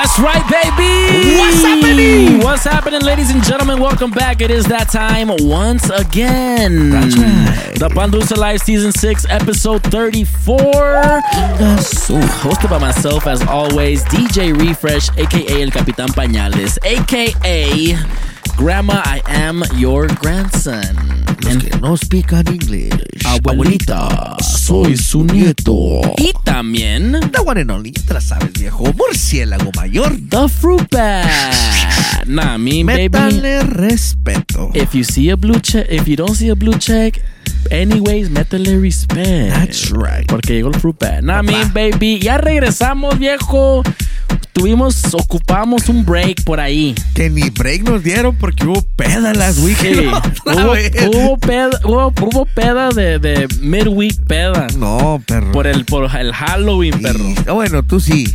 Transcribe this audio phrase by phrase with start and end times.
[0.00, 1.36] That's right, baby.
[1.36, 2.38] What's happening?
[2.38, 3.78] What's happening, ladies and gentlemen?
[3.82, 4.40] Welcome back.
[4.40, 6.88] It is that time once again.
[6.88, 7.74] That's right.
[7.78, 10.56] The Pandusa Live Season 6, Episode 34.
[12.40, 19.62] Hosted by myself, as always, DJ Refresh, aka El Capitan Pañales, aka Grandma, I am
[19.76, 20.96] your grandson.
[21.42, 21.94] Los que no
[22.52, 23.24] English.
[23.24, 26.00] Abuelita, soy su nieto.
[26.18, 28.92] Y también The one and only, te la sabes, viejo.
[28.92, 30.16] Murciélago mayor.
[30.28, 32.26] The Fruit Bat.
[32.26, 33.08] Nah, I mean, baby.
[33.08, 34.70] Métale respeto.
[34.74, 37.20] If you see a blue check, if you don't see a blue check,
[37.70, 39.50] anyways, métele respect.
[39.52, 40.26] That's right.
[40.26, 41.22] Porque llegó el fruit bat.
[41.22, 43.82] Nah, I mean, baby, ya regresamos, viejo.
[44.52, 46.94] Tuvimos, ocupamos un break por ahí.
[47.14, 49.64] Que ni break nos dieron porque hubo peda last Sí.
[49.64, 50.12] weekend.
[50.44, 54.66] Otra hubo, peda, hubo, hubo peda de, de midweek peda.
[54.76, 55.52] No, perro.
[55.52, 57.24] Por el, por el Halloween, Y- perro.
[57.46, 58.34] Ah, bueno, tú sí.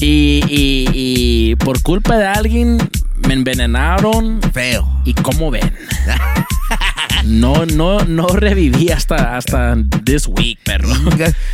[0.00, 2.78] Y, y, y por culpa de alguien
[3.26, 4.40] me envenenaron.
[4.52, 5.00] Feo.
[5.04, 5.72] ¿Y cómo ven?
[7.24, 10.88] No, no, no reviví hasta, hasta this week, perro.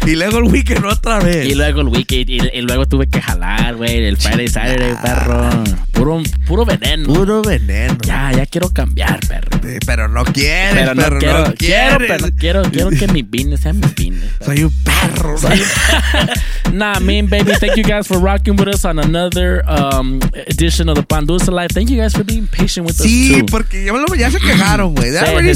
[0.06, 1.47] y luego el weekend otra vez.
[1.47, 5.50] Y luego el weekend, y, y luego tuve que jalar, güey, el Friday, Saturday, perro.
[5.92, 7.12] Puro, puro veneno.
[7.12, 7.98] Puro veneno.
[8.06, 9.58] Ya, ya quiero cambiar, perro.
[9.69, 13.22] Eh, Pero no quieres, Pero no perro, quiero, no quiero, pero quiero, quiero que mi
[13.22, 14.30] business sea mi business.
[14.44, 15.36] Soy un perro.
[15.36, 20.20] Soy un nah, mean baby, thank you guys for rocking with us on another um,
[20.47, 21.71] edition of the Pandusa Live.
[21.72, 25.10] Thank you guys for being patient with us Sí, porque ya, ya se quejaron, güey.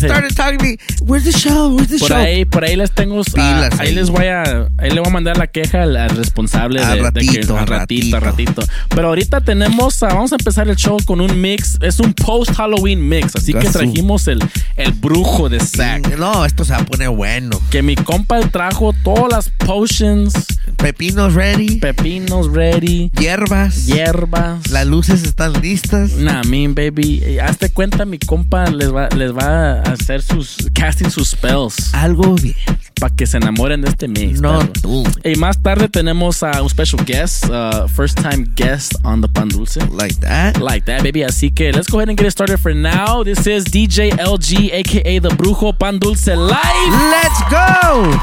[0.08, 0.76] Started talking to me.
[1.02, 1.74] Where's the show?
[1.74, 2.16] Where's the Por show?
[2.16, 3.20] ahí, por ahí les tengo.
[3.20, 3.94] ah, Pilas ahí ahí.
[3.94, 4.68] les voy a.
[4.78, 7.58] Ahí le voy a mandar la queja al, al responsable Al de, de que- ratito,
[7.58, 8.60] al ratito, ratito.
[8.60, 8.72] ratito.
[8.94, 10.02] Pero ahorita tenemos.
[10.02, 11.78] ah, vamos a empezar el show con un mix.
[11.80, 13.36] Es un post-Halloween mix.
[13.36, 14.42] Así que trajimos el,
[14.76, 16.16] el brujo de Zack.
[16.18, 17.60] No, esto se va a poner bueno.
[17.70, 20.32] Que mi compa trajo todas las potions,
[20.76, 21.76] Pepinos ready.
[21.78, 23.86] pepinos ready, hierbas.
[23.86, 24.68] hierbas.
[24.70, 26.12] Las luces están listas.
[26.12, 27.20] Nah, mean baby.
[27.24, 31.92] Eh, Hazte cuenta, mi compa les va, les va a hacer sus casting sus spells
[31.94, 32.54] Algo bien.
[33.00, 34.40] para que se enamoren de este mix.
[34.40, 34.72] No perro.
[34.80, 35.04] tú.
[35.24, 39.48] Y más tarde tenemos a un special guest, uh, first time guest on the Pan
[39.48, 39.78] Dulce.
[39.90, 40.58] Like that.
[40.58, 41.22] Like that, baby.
[41.24, 43.22] Así que let's go ahead and get it started for now.
[43.24, 46.92] This is DJ LG, aka The Brujo Pan Dulce Live.
[47.10, 48.18] Let's go.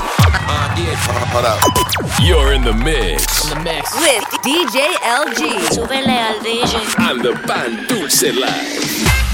[2.21, 5.73] You're in the mix with DJ LG.
[5.73, 6.77] Súbele al DJ.
[7.09, 9.28] on the Pan Dulce Live.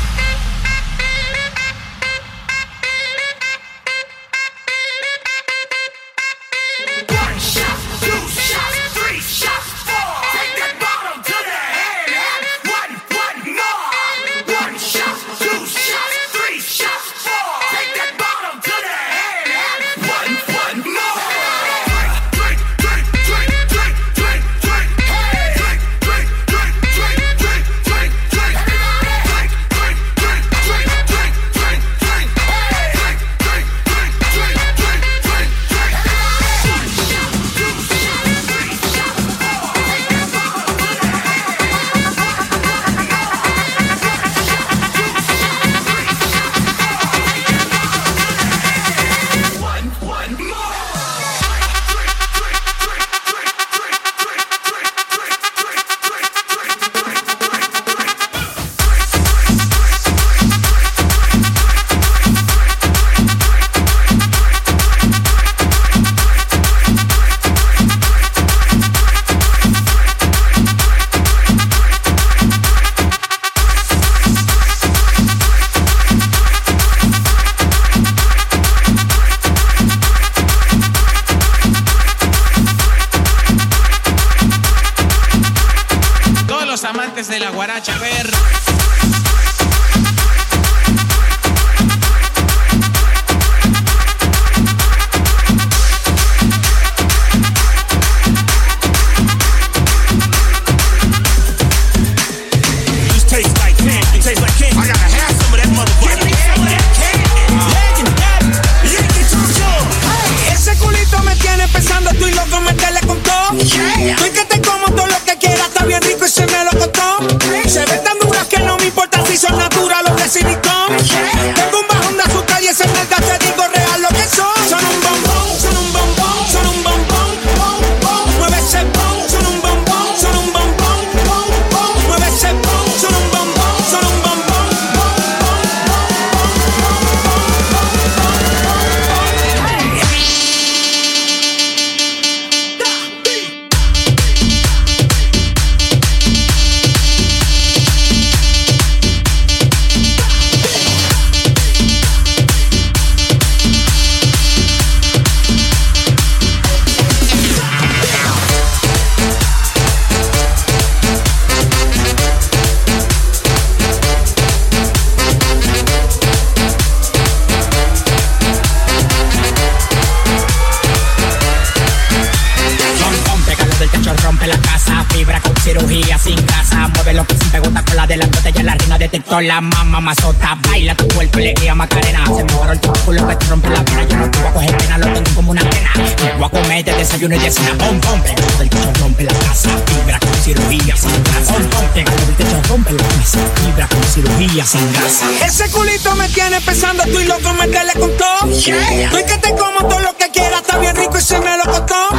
[179.46, 180.58] La mamá mazota.
[180.68, 182.26] Baila tu cuerpo y le guía Macarena.
[182.26, 184.03] Se me agarró el culo que te rompe la pena.
[184.08, 185.92] Yo no te voy a coger pena, lo tengo como una pena.
[185.96, 187.78] Me voy a comer de desayuno y de cena.
[187.78, 189.70] Pom, pom, pegado del techo rompe la casa.
[189.86, 191.53] Fibra con cirugía sin grasa.
[191.53, 193.40] Pom, pom, pegado del techo rompe la casa.
[193.64, 195.46] Fibra con cirugía sin grasa.
[195.46, 198.52] Ese culito me tiene pensando, estoy loco, meterle con todo.
[198.52, 201.64] Estoy que te como todo lo que quieras, está bien rico y se me lo
[201.64, 202.09] costó.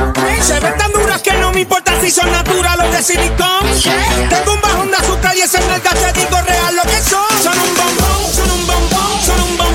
[0.40, 3.62] Se ven tan duras que no me importa si son naturales o de silicón.
[4.30, 7.42] Tengo un bajón de azúcar y ese el te digo real lo que son.
[7.42, 9.65] Son un bombón, son un bombón, son un bombón.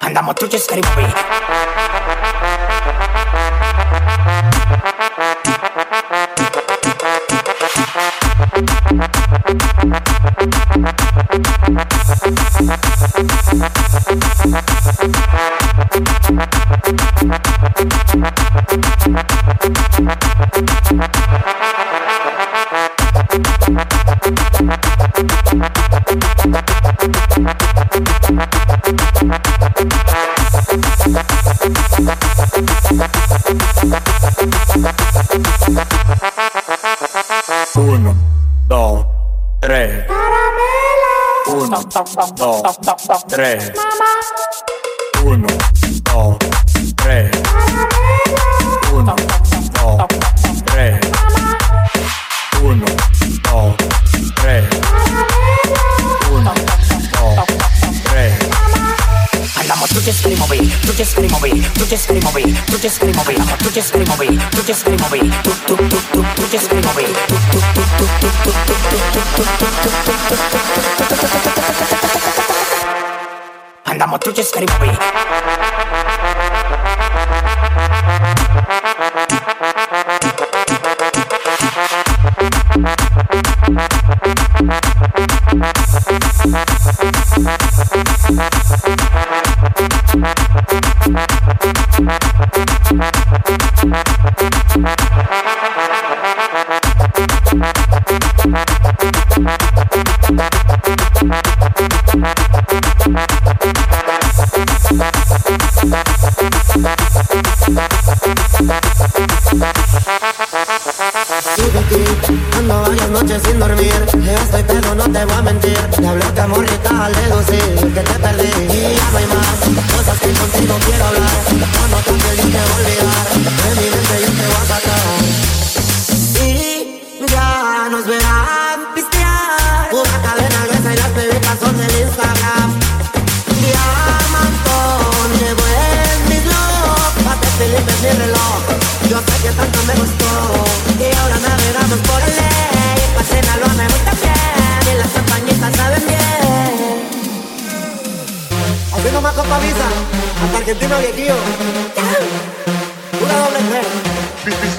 [0.01, 0.91] Andamos muchos screaming.
[0.97, 2.02] Uno,
[43.13, 43.73] dos, tres.
[45.25, 45.47] Uno,
[46.05, 46.37] dos,
[46.97, 47.31] tres.
[48.93, 50.07] Uno, dos,
[50.65, 51.01] tres.
[52.63, 52.87] Uno,
[53.43, 53.77] dos,
[54.35, 54.65] tres.
[56.31, 57.47] Uno, dos,
[58.05, 58.33] tres.
[59.57, 65.77] Andamos muchos screaming, muchos screaming, muchos screaming, muchos screaming, muchos screaming, muchos screaming, tu, tu,
[65.77, 69.67] tu, tu, muchos screaming, tu, tu, tu, tu, tu, tu, tu, tu, tu, tu, tu,
[69.82, 69.82] tu,
[74.43, 75.52] just got it be.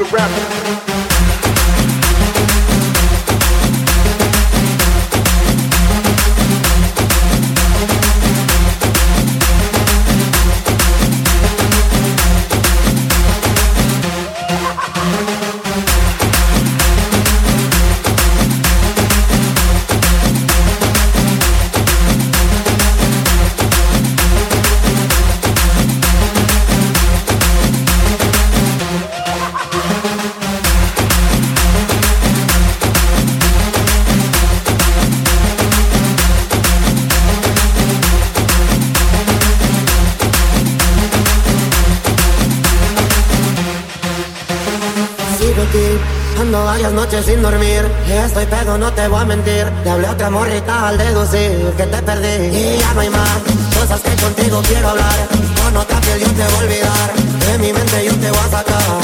[0.03, 0.92] a rapper.
[47.21, 47.85] sin dormir.
[48.07, 49.65] Estoy pedo, no te voy a mentir.
[49.83, 52.57] Te hablé otra morrita al deducir que te perdí.
[52.57, 53.37] Y ya no hay más
[53.77, 55.27] cosas que contigo quiero hablar.
[55.63, 57.13] Con otra piel yo te voy a olvidar.
[57.45, 59.01] De mi mente yo te voy a sacar.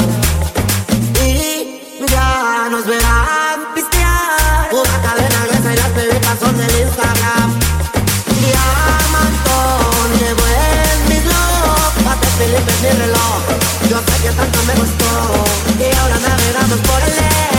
[1.24, 4.70] Y ya nos verán pistear.
[4.72, 7.48] Una cadena gruesa y las bebidas son del Instagram.
[8.26, 8.40] Y
[10.18, 12.28] llevo en mis locos.
[12.38, 13.40] Felipe mi reloj.
[13.88, 15.10] Yo sé que tanto me gustó.
[15.78, 17.49] Y ahora navegamos por el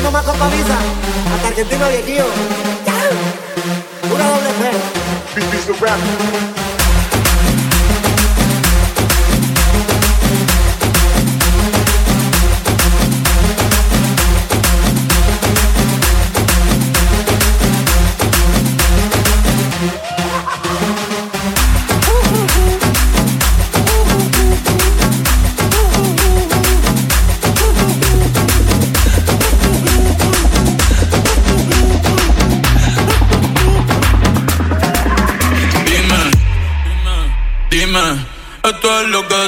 [0.00, 0.78] Venimos más con camisa,
[1.34, 2.24] hasta Argentina viejillo.
[4.10, 4.70] Una doble fe.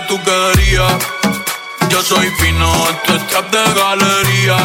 [0.01, 0.93] tú querías.
[1.91, 4.57] Yo soy fino, esto es trap de galería.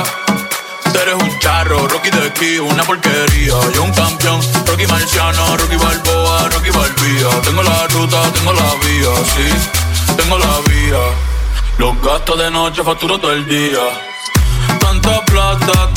[0.92, 3.56] Tú eres un charro, Rocky de aquí, una porquería.
[3.74, 7.42] Yo un campeón, Rocky Marciano, Rocky Balboa, Rocky Balbía.
[7.44, 11.04] Tengo la ruta, tengo la vía, sí, tengo la vía.
[11.78, 13.84] Los gastos de noche facturo todo el día.
[14.80, 15.90] Tanta plata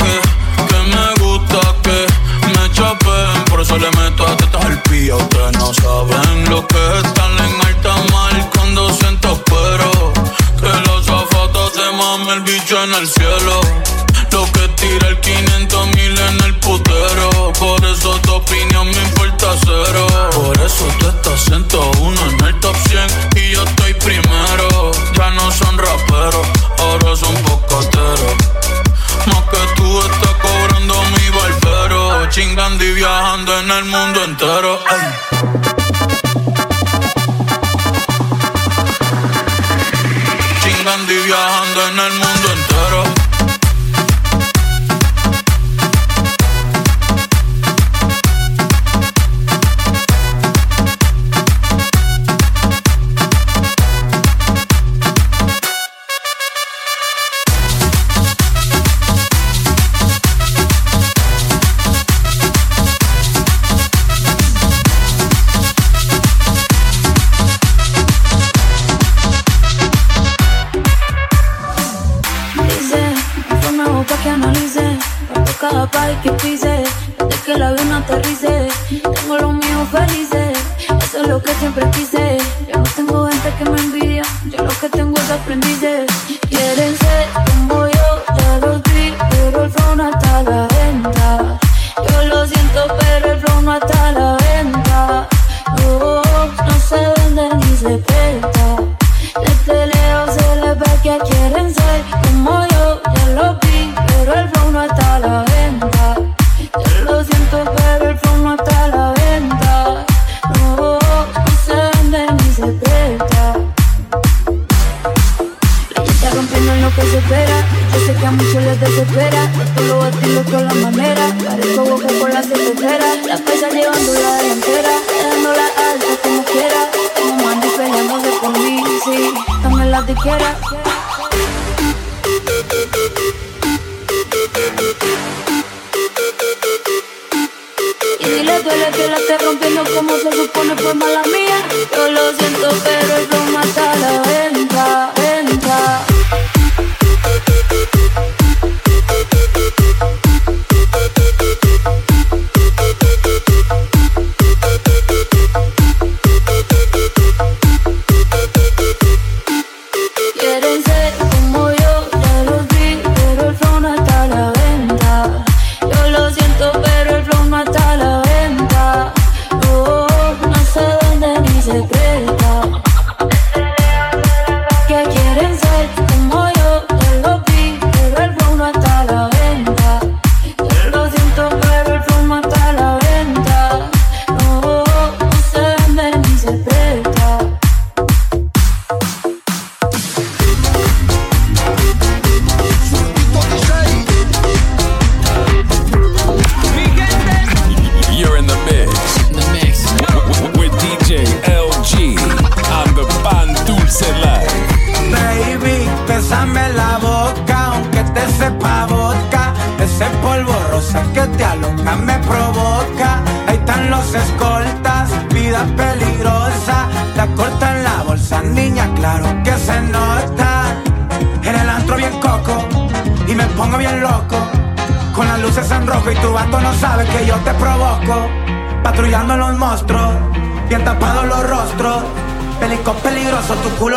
[233.51, 233.90] a tu.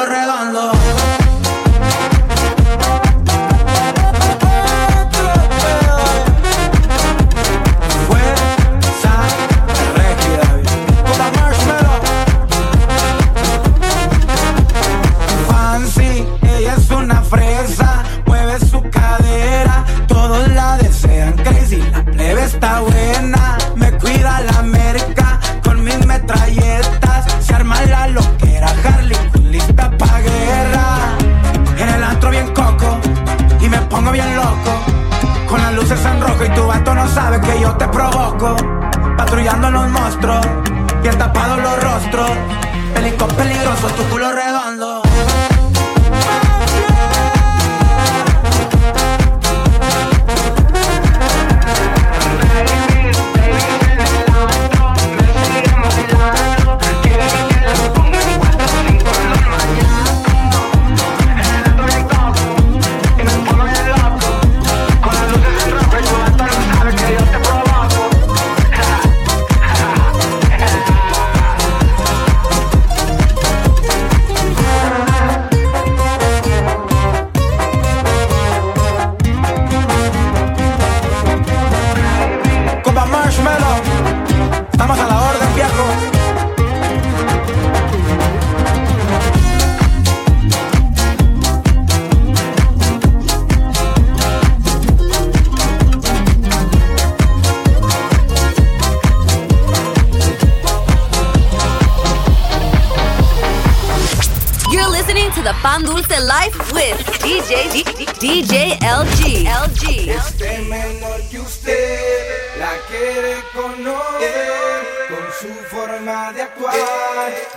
[115.41, 116.75] Su forma de actuar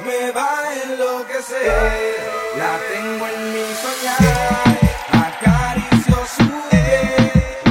[0.06, 2.16] me va a enloquecer.
[2.58, 4.78] La tengo en mi soñar.
[5.12, 6.48] Acaricio su.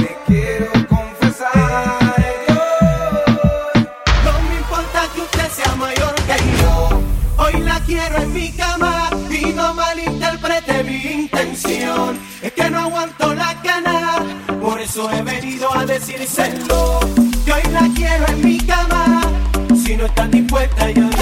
[0.01, 1.97] Te quiero confesar
[4.23, 6.89] no me importa que usted sea mayor que yo.
[7.37, 12.19] Hoy la quiero en mi cama y no malinterprete mi intención.
[12.41, 14.23] Es que no aguanto la cana,
[14.61, 16.99] por eso he venido a decírselo.
[17.45, 18.26] Que hoy la quiero
[20.07, 21.16] están dispuestas, yo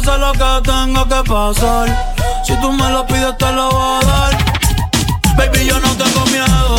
[0.00, 2.14] pase lo que tenga que pasar.
[2.44, 4.38] Si tú me lo pides, te lo voy a dar.
[5.36, 6.77] Baby, yo no tengo miedo.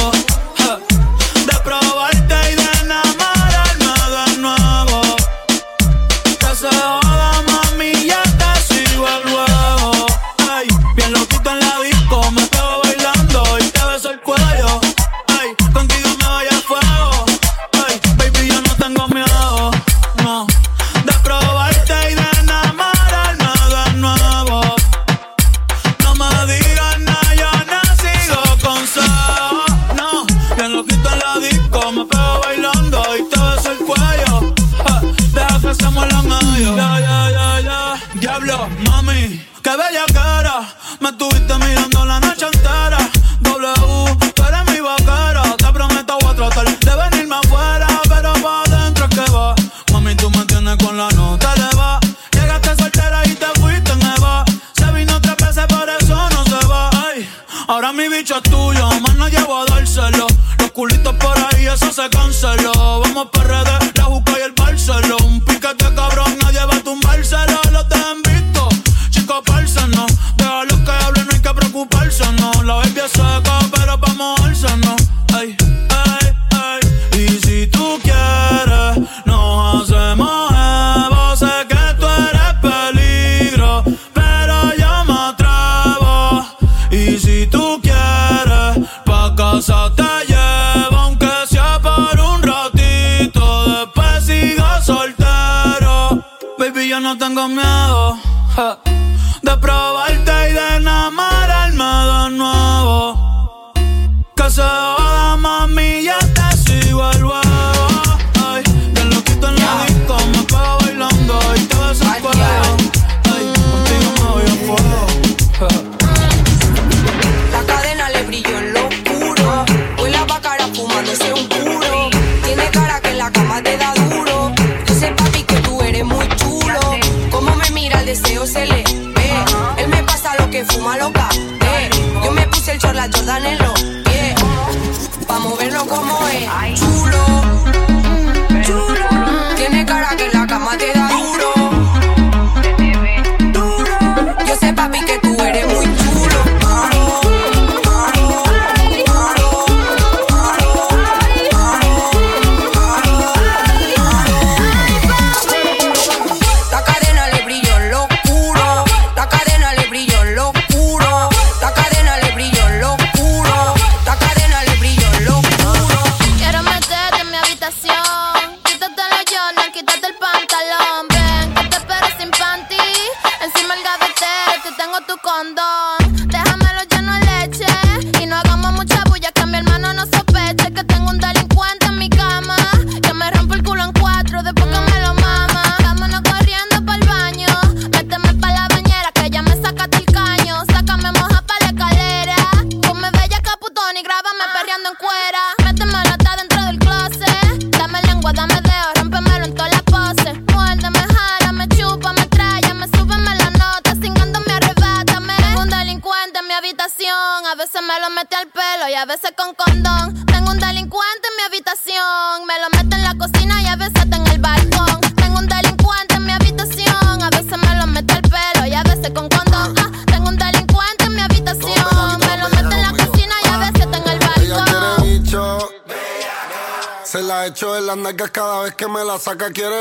[229.40, 229.79] как и раньше.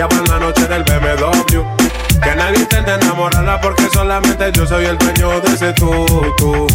[0.00, 1.62] Capoteaban la noche del BMW.
[2.20, 6.66] Que nadie intente enamorarla porque solamente yo soy el dueño de ese tutu.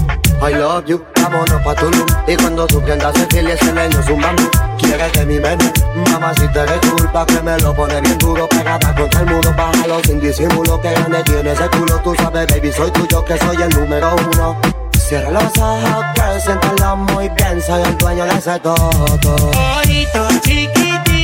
[0.41, 2.05] I love you, vámonos pa' Tulum.
[2.27, 4.43] Y cuando tú prendas el fil y ese leño es un bambú
[4.77, 5.63] Quieres de mi menú,
[6.11, 9.53] mamá si te eres culpa Que me lo pone bien duro, pegada contra el muro
[9.55, 11.99] Bájalo sin disimulo, que grande tiene ese culo.
[12.03, 14.57] Tú sabes, baby, soy tuyo, que soy el número uno.
[15.07, 18.89] Cierra los ojos, girl, siéntalo muy bien Soy el dueño de ese todo
[19.77, 21.14] Ojitos chiquiticos,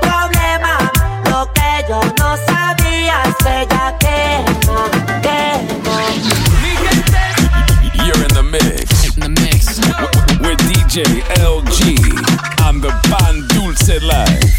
[0.00, 0.90] problema.
[1.30, 4.90] Lo que yo no sabía es que ella quema,
[5.22, 5.96] quema.
[8.04, 9.16] You're in the mix.
[9.16, 9.78] In the mix.
[10.40, 11.96] With DJ LG.
[12.60, 14.54] I'm the Pan Dulce Live.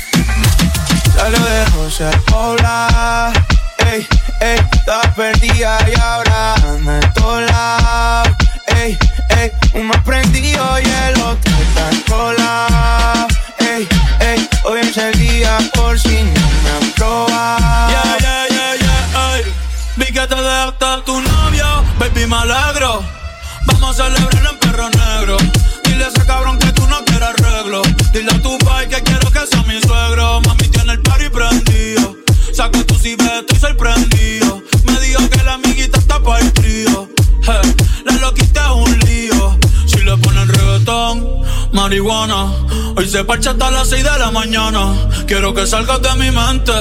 [1.15, 3.33] Salió de Rosa Hola,
[3.79, 4.07] ey,
[4.39, 4.59] ey,
[4.89, 8.35] estaba perdida y ahora anda en todos lados.
[8.75, 8.97] Ey,
[9.37, 13.27] ey, uno prendido y el otro está colado.
[13.59, 13.87] Ey,
[14.19, 17.89] ey, hoy es el día por si no me han probado.
[17.89, 19.43] Yeah, yeah, yeah, yeah, ey.
[19.97, 23.03] Vi que te dejaste tu novio, baby, me alegro.
[23.65, 25.37] Vamos a celebrar en perro negro.
[25.83, 27.83] Dile a ese cabrón que tú no quieres arreglo.
[28.11, 30.41] Dile a tu pai que quiero que sea mi suegro.
[30.41, 32.18] Mami tiene el party prendido.
[32.59, 34.61] Saco tu ciber, estoy sorprendido.
[34.83, 37.07] Me dijo que la amiguita está para el trío.
[37.43, 39.57] Hey, la loquita es un lío.
[39.85, 41.25] Si le ponen reggaetón,
[41.71, 42.51] marihuana.
[42.97, 44.93] Hoy se parcha hasta las 6 de la mañana.
[45.25, 46.73] Quiero que salgas de mi mente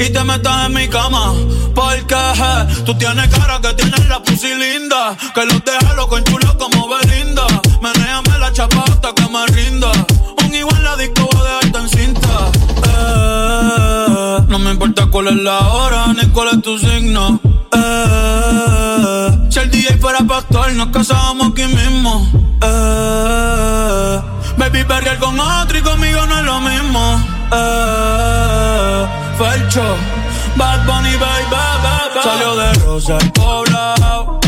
[0.00, 1.32] y te metas en mi cama.
[1.76, 5.16] Porque je, tú tienes cara que tienes la pussy linda.
[5.32, 7.46] Que los deja loco en chulo como Belinda.
[7.80, 9.92] Menéame la chapa hasta que me rinda.
[10.44, 12.50] Un igual la disco voy a dejarte en cinta.
[14.30, 17.40] Eh, no me importa cuál es la hora ni cuál es tu signo.
[17.72, 22.28] Eh, si el DJ fuera pastor, nos casábamos aquí mismo.
[22.62, 24.20] Eh,
[24.56, 27.20] baby, perrear con otro y conmigo no es lo mismo.
[27.52, 29.06] Eh,
[29.38, 29.96] Felcho,
[30.56, 32.20] Bad Bunny, baby, baby.
[32.22, 34.40] Salió de Rosa el poblado.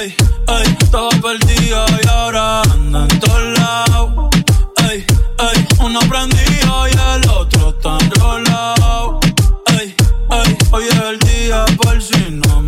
[0.00, 0.14] Ey,
[0.48, 4.10] ey, estaba perdida y ahora anda en todos lados.
[4.90, 5.04] Ey,
[5.38, 9.19] ey, uno prendido y el otro está enrolado.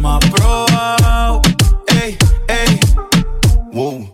[0.09, 1.43] Ha probado.
[1.89, 2.17] Ey,
[2.49, 2.81] ey,
[3.73, 4.09] wow.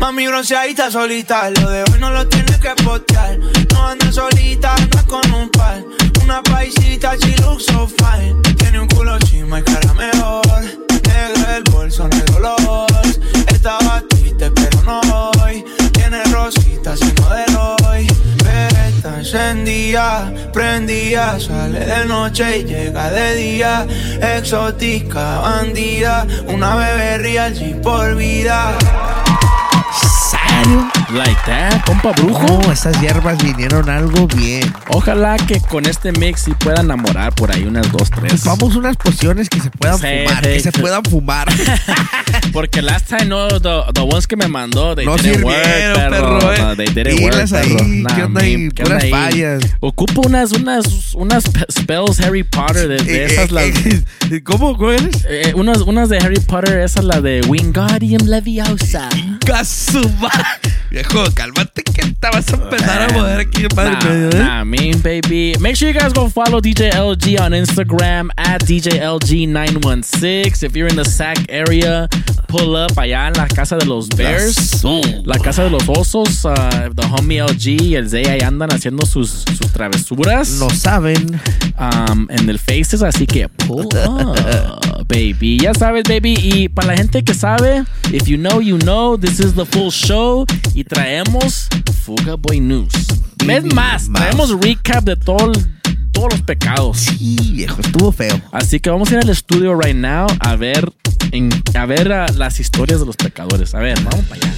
[0.00, 3.38] Mami bronceadita solita, lo de hoy no lo tienes que postear.
[3.72, 5.82] No andas solita, andas con un par.
[6.22, 8.40] Una paisita, she looks so fine.
[8.56, 10.62] Tiene un culo chima y cara mejor.
[11.06, 13.20] Negro el bolso, negro los.
[13.48, 15.00] Estaba triste, pero no
[15.42, 15.64] hoy.
[15.92, 17.47] Tiene rositas y no de.
[19.18, 21.40] Encendida, prendida.
[21.40, 23.86] Sale de noche y llega de día.
[24.36, 26.24] Exótica, bandida.
[26.46, 28.78] Una bebé real, por vida.
[31.10, 32.44] Like that, compa brujo.
[32.46, 34.70] No, esas hierbas vinieron algo bien.
[34.88, 38.44] Ojalá que con este mix sí pueda enamorar por ahí unas dos, tres.
[38.44, 41.48] Vamos unas pociones que se puedan Sí, fumar, sí, que se puedan fumar.
[42.52, 46.10] Porque last time, no, the, the ones que me mandó, they No didn't work, perro.
[46.10, 46.58] perro, eh.
[46.60, 47.76] No, they didn't work, ahí, perro.
[47.78, 48.56] ¿qué Nah, onda ahí?
[48.58, 49.10] man, ¿qué onda ahí?
[49.10, 49.62] fallas.
[49.80, 53.64] Ocupo unas, unas, unas pe- spells Harry Potter de, de Eh, esas, eh, las...
[54.32, 54.76] eh, ¿Cómo?
[54.76, 55.24] ¿Cómo eres?
[55.28, 59.08] eh, unas, unas de Harry Potter, esa la de Wingardium Leviosa.
[59.46, 60.30] Casuma.
[60.98, 64.36] Viejo, cálmate que te vas a empezar a mover aquí en Nah, medio, ¿eh?
[64.36, 65.52] nah, mean baby.
[65.60, 70.64] Make sure you guys go follow DJ LG on Instagram at DJLG916.
[70.64, 72.08] If you're in the Sac area,
[72.48, 74.82] pull up allá en la casa de los Bears.
[75.24, 76.44] La casa de los osos.
[76.44, 80.50] uh, the homie LG y el Zay ahí andan haciendo sus, sus travesuras.
[80.58, 81.40] No saben.
[81.78, 85.60] Um, en el Faces, así que pull up, baby.
[85.60, 86.34] Ya sabes, baby.
[86.42, 89.92] Y para la gente que sabe, if you know, you know, this is the full
[89.92, 90.44] show.
[90.78, 91.66] Y traemos
[92.04, 92.92] Fuga Boy News.
[93.48, 94.22] Es más, más.
[94.22, 95.50] traemos recap de todo
[96.12, 96.98] todos los pecados.
[96.98, 98.40] Sí, viejo, estuvo feo.
[98.52, 100.92] Así que vamos a ir al estudio right now a ver,
[101.32, 103.74] en- a ver ah, las historias de los pecadores.
[103.74, 104.54] A ver, vamos para allá.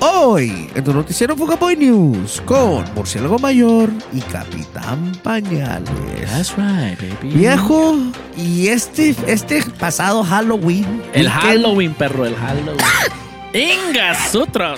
[0.00, 6.28] Hoy, en tu noticiero Fugaboy News, con Murciélago Mayor y Capitán Pañales.
[6.28, 7.36] That's right, baby.
[7.36, 7.96] Viejo,
[8.36, 11.02] y este, este pasado Halloween.
[11.12, 12.76] El weekend, Halloween, perro, el Halloween.
[13.52, 14.74] Ingas, otro.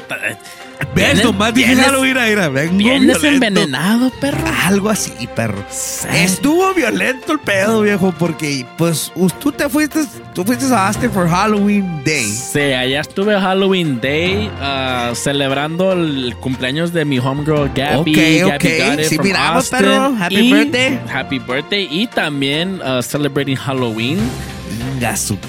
[0.94, 1.22] ¿Ves?
[1.22, 4.38] Nomás dije Halloween, mira, vengo Vienes envenenado, perro.
[4.64, 5.64] Algo así, perro.
[6.12, 10.00] Estuvo violento el pedo, viejo, porque pues tú te fuiste,
[10.34, 12.24] tú fuiste a Austin for Halloween Day.
[12.26, 18.12] Sí, allá estuve Halloween Day ah, celebrando el cumpleaños de mi homegirl Gabby.
[18.12, 18.88] Ok, Gabby ok.
[18.90, 19.78] got it Sí, from miramos, Austin.
[19.78, 20.16] perro.
[20.18, 21.00] Happy Y- birthday.
[21.12, 21.88] Happy birthday.
[21.90, 24.18] Y también ah, celebrating Halloween.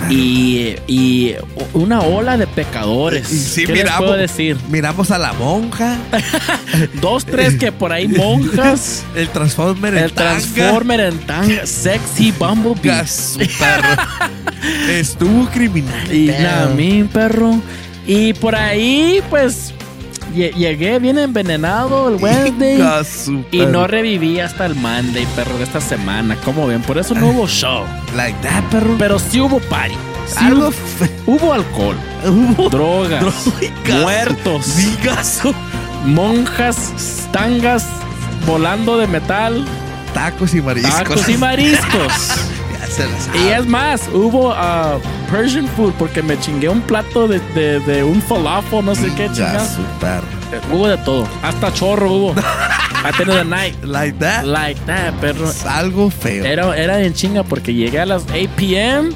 [0.09, 1.35] Y, y
[1.73, 3.27] una ola de pecadores.
[3.27, 4.57] Sí, ¿Qué les miramos, puedo decir?
[4.69, 5.97] miramos a la monja,
[7.01, 9.03] Dos, tres que por ahí monjas.
[9.15, 10.31] el Transformer en El tanga.
[10.31, 11.65] Transformer en tanga.
[11.65, 13.03] Sexy Bumblebee.
[14.89, 16.13] Estuvo criminal.
[16.13, 16.31] Y
[16.75, 17.59] mi perro.
[18.05, 19.73] Y por ahí, pues,
[20.33, 22.81] llegué bien envenenado el Wednesday.
[23.51, 26.35] Y no reviví hasta el Monday, perro, de esta semana.
[26.43, 27.83] Como ven, por eso no hubo show.
[28.15, 28.95] Like that, perro.
[28.97, 29.95] Pero sí hubo party.
[30.27, 30.69] Sí Algo
[31.25, 33.49] hubo, hubo alcohol, Hubo drogas, Drogas.
[34.01, 35.53] muertos, Digazo.
[36.05, 37.85] monjas, tangas
[38.47, 39.65] volando de metal,
[40.13, 40.93] Tacos y mariscos.
[40.95, 42.13] tacos y mariscos.
[42.97, 44.97] ya se las Y es más, hubo ah,
[45.31, 49.27] Persian food porque me chingué un plato de, de, de un falafel, no sé qué
[49.29, 50.27] su perro.
[50.51, 51.27] Eh, Hubo de todo.
[51.41, 52.35] Hasta chorro hubo.
[53.03, 53.83] At the end of the night.
[53.83, 54.45] Like that.
[54.45, 55.49] Like that, perro.
[55.49, 56.45] Es algo feo.
[56.45, 59.09] Era, era en chinga porque llegué a las 8 p.m.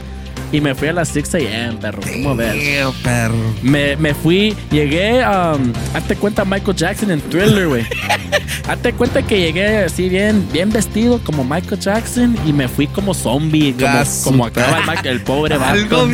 [0.52, 2.02] y me fui a las 6 a.m., perro.
[2.02, 2.56] ¿Cómo ves?
[3.04, 3.36] Perro.
[3.62, 7.86] Me, me fui, llegué, um, hazte cuenta Michael Jackson en Thriller, güey.
[8.68, 13.14] hazte cuenta que llegué así bien, bien vestido como Michael Jackson y me fui como
[13.14, 16.08] zombie, como, como acaba el, el pobre Algo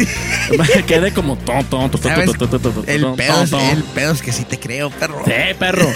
[0.57, 0.73] vato.
[0.87, 2.01] quedé como ton, ton, ton,
[2.87, 5.23] El pedo, es, el pedo es que sí te creo, perro.
[5.25, 5.87] Sí, perro.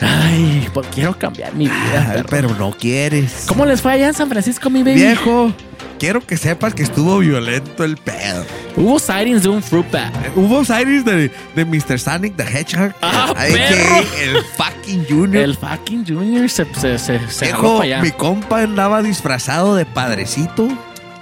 [0.00, 2.28] Ay, pues quiero cambiar mi vida, Ay, perro.
[2.28, 3.44] pero no quieres.
[3.48, 4.96] ¿Cómo les fue allá en San Francisco, mi baby?
[4.96, 5.52] Viejo,
[5.98, 8.44] quiero que sepas que estuvo violento el pedo.
[8.76, 10.12] Hubo sightings de un fruit bat.
[10.34, 11.98] Hubo sightings de, de Mr.
[11.98, 12.92] Sonic the Hedgehog.
[13.02, 13.98] Ah, perro.
[14.20, 15.42] el fucking Junior.
[15.42, 18.02] El fucking Junior se, se, se, se para allá.
[18.02, 20.68] mi compa andaba disfrazado de padrecito.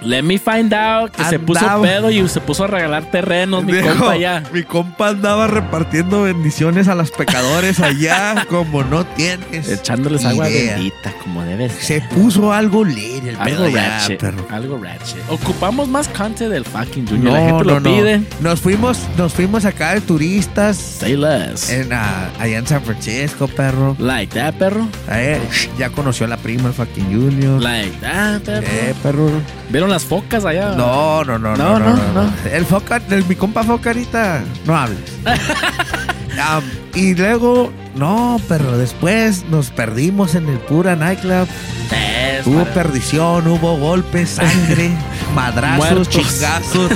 [0.01, 3.79] Let me find out que se puso pedo y se puso a regalar terrenos, mi
[3.81, 4.43] compa allá.
[4.53, 9.67] Mi compa andaba repartiendo bendiciones a los pecadores allá, como no tienes.
[9.69, 10.73] Echándoles agua idea.
[10.75, 11.81] bendita, como debe ser.
[11.81, 14.45] Se puso algo lit el Algo ratchet, perro.
[14.51, 15.23] algo ratchet.
[15.29, 17.25] Ocupamos más content del fucking Junior.
[17.25, 17.89] No, La gente no, lo no.
[17.89, 18.21] pide.
[18.41, 20.77] Nos fuimos, nos fuimos acá de turistas.
[20.77, 21.69] Say less.
[21.69, 23.95] En, ah, allá en San Francisco, perro.
[23.99, 24.87] Like that, perro.
[25.09, 25.39] Eh,
[25.79, 27.61] ya conoció a la prima, el fucking Junior.
[27.61, 28.67] Like that, perro.
[28.67, 29.31] Eh, perro.
[29.69, 30.73] ¿Vieron las focas allá?
[30.75, 32.31] No, no, no, No, no, no, no, no.
[32.51, 34.99] El foca, el, mi compa foca ahorita, no hables.
[36.41, 36.63] Am,
[36.93, 41.47] y luego, no, pero después nos perdimos en el pura nightclub.
[41.91, 44.91] Es Hubo para- perdición, hubo golpes, sangre,
[45.35, 46.91] madrazos, chingazos.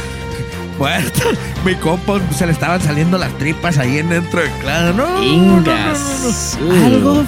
[0.77, 1.37] Muertos.
[1.65, 4.93] Mi compa se le estaban saliendo las tripas ahí en dentro del claro.
[4.93, 6.85] No, no, no, no.
[6.85, 7.23] Algo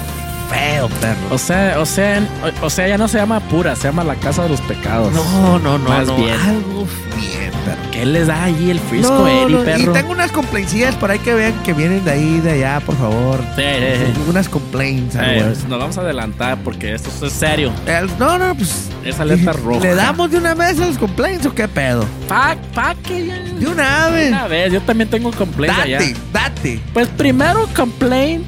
[0.52, 1.20] feo, perro.
[1.30, 2.26] O sea, o sea,
[2.62, 5.12] o, o sea, ya no se llama pura, se llama la casa de los pecados.
[5.12, 6.16] No, no, no, Más no.
[6.16, 6.34] bien.
[6.40, 6.86] Algo
[7.16, 7.90] bien, perro.
[7.90, 9.90] ¿Qué les da allí el Frisco No, Eddie, no, perro?
[9.90, 12.96] Y tengo unas complaints por ahí que vean que vienen de ahí, de allá, por
[12.96, 13.40] favor.
[13.56, 14.22] Sí, sí, sí.
[14.28, 15.16] Unas complaints.
[15.16, 17.72] Pues, nos vamos a adelantar porque esto es serio.
[17.86, 18.88] El- no, no, pues.
[19.04, 19.80] Es alerta roja.
[19.80, 22.06] ¿Le damos de una vez a los complaints o qué pedo?
[22.28, 24.28] Pa, pa, que ya- De una vez.
[24.28, 25.98] Una vez, yo también tengo complaints allá.
[25.98, 26.80] Date, date.
[26.92, 28.44] Pues primero complaint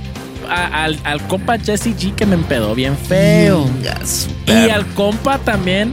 [0.49, 3.67] a- al, al compa Jesse G que me empedó bien feo.
[4.47, 4.75] Y perro.
[4.75, 5.93] al compa también,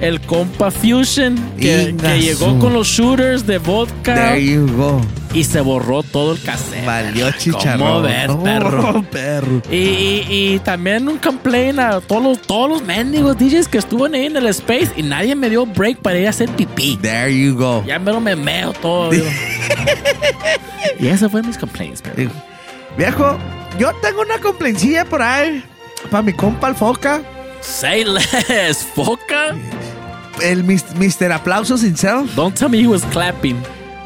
[0.00, 5.00] el compa Fusion, que, que llegó con los shooters de vodka There you go.
[5.34, 6.86] y se borró todo el cassette.
[6.86, 7.78] Valió chicharrón.
[7.88, 9.02] ¿Cómo ves, No, perro?
[9.10, 9.60] perro.
[9.70, 14.14] Y, y- y también un complaint a todos los, todos los mendigos DJs que estuvieron
[14.14, 16.96] ahí en el space y nadie me dio break para ir a hacer pipí.
[17.02, 17.84] There you go.
[17.86, 19.10] Ya me lo me meo todo.
[20.98, 22.16] y esos fueron mis complaints, pero.
[22.16, 22.32] Digo,
[22.98, 23.38] Viejo,
[23.80, 25.64] yo tengo una complaincilla por ahí.
[26.10, 27.22] Para mi compa el foca.
[27.62, 29.56] Say less, foca.
[30.42, 31.32] El Mr.
[31.32, 32.34] Aplausos himself.
[32.34, 33.56] Don't tell me he was clapping.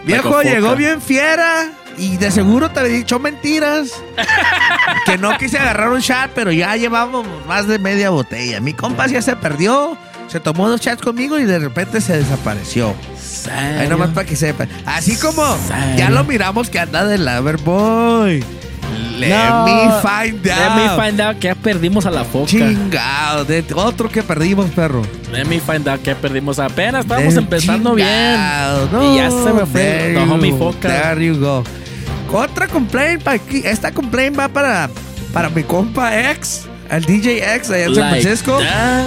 [0.04, 1.72] Viejo, Like llegó bien fiera.
[1.98, 3.90] Y de seguro te dicho mentiras.
[5.06, 8.60] que no quise agarrar un shot, pero ya llevamos más de media botella.
[8.60, 9.98] Mi compa ya se perdió.
[10.28, 12.94] Se tomó dos shots conmigo y de repente se desapareció.
[13.52, 14.68] Ahí nomás para que sepan.
[14.86, 15.96] Así como ¿Serio?
[15.96, 18.44] ya lo miramos que anda de Loverboy.
[19.18, 19.72] Let No, me
[20.03, 20.59] find out.
[20.59, 22.47] Let me find out que ya perdimos a la foca.
[22.47, 23.45] Chingado.
[23.45, 25.03] De otro que perdimos, perro.
[25.32, 26.59] Let me find out que perdimos.
[26.59, 28.89] Apenas estábamos empezando chingado.
[28.89, 28.93] bien.
[28.93, 30.89] No, y ya se me fue homie go, foca.
[31.14, 31.62] There you go.
[32.32, 33.62] Otra complaint para aquí.
[33.64, 34.91] Esta complaint va para,
[35.32, 38.59] para mi compa X, el DJ X allá en San Like Francisco.
[38.59, 39.05] that.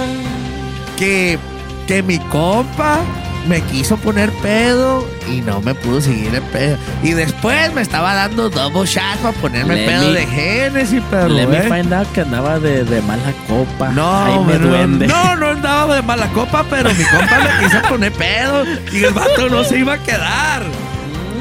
[0.96, 1.38] Que,
[1.86, 3.00] que mi compa
[3.46, 6.76] me quiso poner pedo y no me pudo seguir el pedo.
[7.02, 11.28] Y después me estaba dando double shot para ponerme Let pedo me- de Genesis, pero.
[11.28, 11.62] Let me eh.
[11.62, 13.88] find out que andaba de, de mala copa.
[13.90, 15.06] No, Ay, me no, duende.
[15.06, 19.12] no, no andaba de mala copa, pero mi compa me quiso poner pedo y el
[19.14, 20.62] vato no se iba a quedar.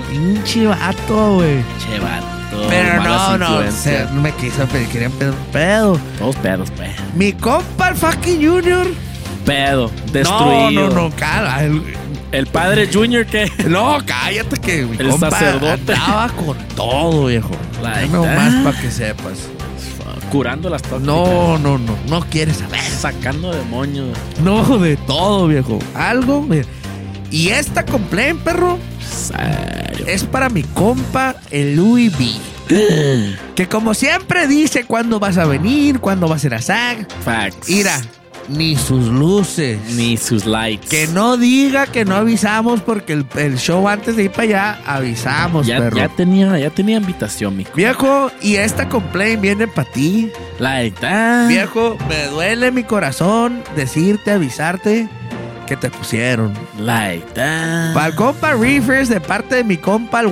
[0.09, 1.63] Pinche vato, güey.
[1.79, 5.33] Che, vato, Pero no, no, se- me quiso pedir, querían pedo.
[5.51, 5.99] pedo.
[6.17, 6.91] Todos pedos, pues.
[7.15, 8.87] Mi compa, el fucking Junior.
[9.47, 10.89] Pedo, No, destruido.
[10.89, 11.63] no, no, cala.
[11.63, 11.81] El,
[12.31, 13.49] El padre Junior que.
[13.67, 15.93] no, cállate que mi El compa sacerdote.
[15.93, 17.51] andaba con todo, viejo.
[17.81, 19.39] Like no más para que sepas.
[20.31, 21.03] Curando las tóxicas.
[21.05, 22.81] No, no, no, no quieres saber.
[22.81, 24.09] Sacando demonios.
[24.43, 25.79] No, de todo, viejo.
[25.95, 26.65] Algo, mira.
[27.31, 28.77] Y esta complaint, perro,
[30.05, 32.11] es para mi compa, el Louis
[32.69, 33.35] V.
[33.55, 37.07] que como siempre dice cuándo vas a venir, cuándo vas a ir a SAG.
[37.23, 37.69] Facts.
[37.69, 38.01] Mira,
[38.47, 39.79] ni sus luces.
[39.95, 40.87] Ni sus likes.
[40.87, 44.79] Que no diga que no avisamos porque el, el show antes de ir para allá
[44.85, 45.97] avisamos, ya, perro.
[45.97, 50.31] ya tenía, ya tenía invitación, mi Viejo, y esta complaint viene para ti.
[50.59, 51.47] Like that.
[51.47, 55.07] Viejo, me duele mi corazón decirte, avisarte
[55.67, 56.53] que te pusieron.
[56.79, 57.93] Like that.
[57.93, 60.31] Para el compa Reefers de parte de mi compa el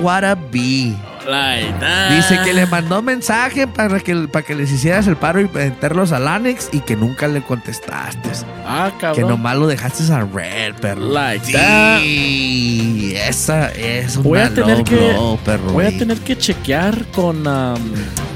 [0.50, 0.96] B.
[1.26, 6.12] Dice que le mandó mensaje para que, para que les hicieras el paro y meterlos
[6.12, 8.30] al Anex y que nunca le contestaste.
[8.66, 9.28] Ah, Que cabrón.
[9.28, 11.00] nomás lo dejaste a Red, perro.
[11.12, 14.96] Like sí, esa es una Voy a tener low que.
[14.96, 15.72] blow, perro.
[15.72, 17.74] voy a tener que chequear con um,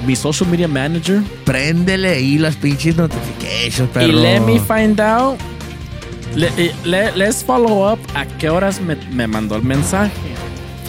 [0.07, 1.21] mi social media manager.
[1.45, 4.07] Préndele ahí las pinches notifications, perro.
[4.07, 5.39] Y let me find out.
[6.35, 10.13] Le- le- let's follow up a qué horas me, me mandó el mensaje.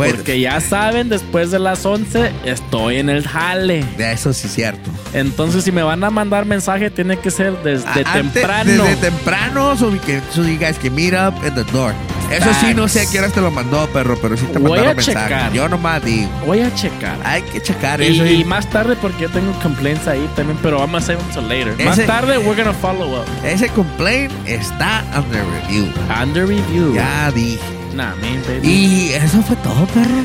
[0.10, 3.84] Porque ya saben, después de las 11 estoy en el jale.
[3.97, 4.89] Eso sí es cierto.
[5.14, 8.84] Entonces, si me van a mandar mensaje, tiene que ser desde A- antes- temprano.
[8.86, 9.91] Desde temprano, so,
[10.34, 11.93] so you guys can meet up at the door.
[12.32, 14.72] Eso sí, no sé a qué horas te lo mandó, perro, pero sí te Voy
[14.80, 15.26] mandaron a mensaje.
[15.28, 15.52] checar.
[15.52, 16.30] Yo nomás digo.
[16.45, 17.18] Voy a checar.
[17.26, 18.26] Hay que checar Y, eso.
[18.26, 21.86] y más tarde, porque yo tengo complaints ahí también, pero vamos a hacer until later.
[21.86, 23.26] Más Ese- tarde, we're gonna follow up.
[23.43, 25.88] Ese complaint está under review.
[26.24, 26.93] Under review.
[26.95, 27.60] Ya dije.
[27.96, 28.68] Nah, man, baby.
[28.70, 30.24] Y eso fue todo, perro.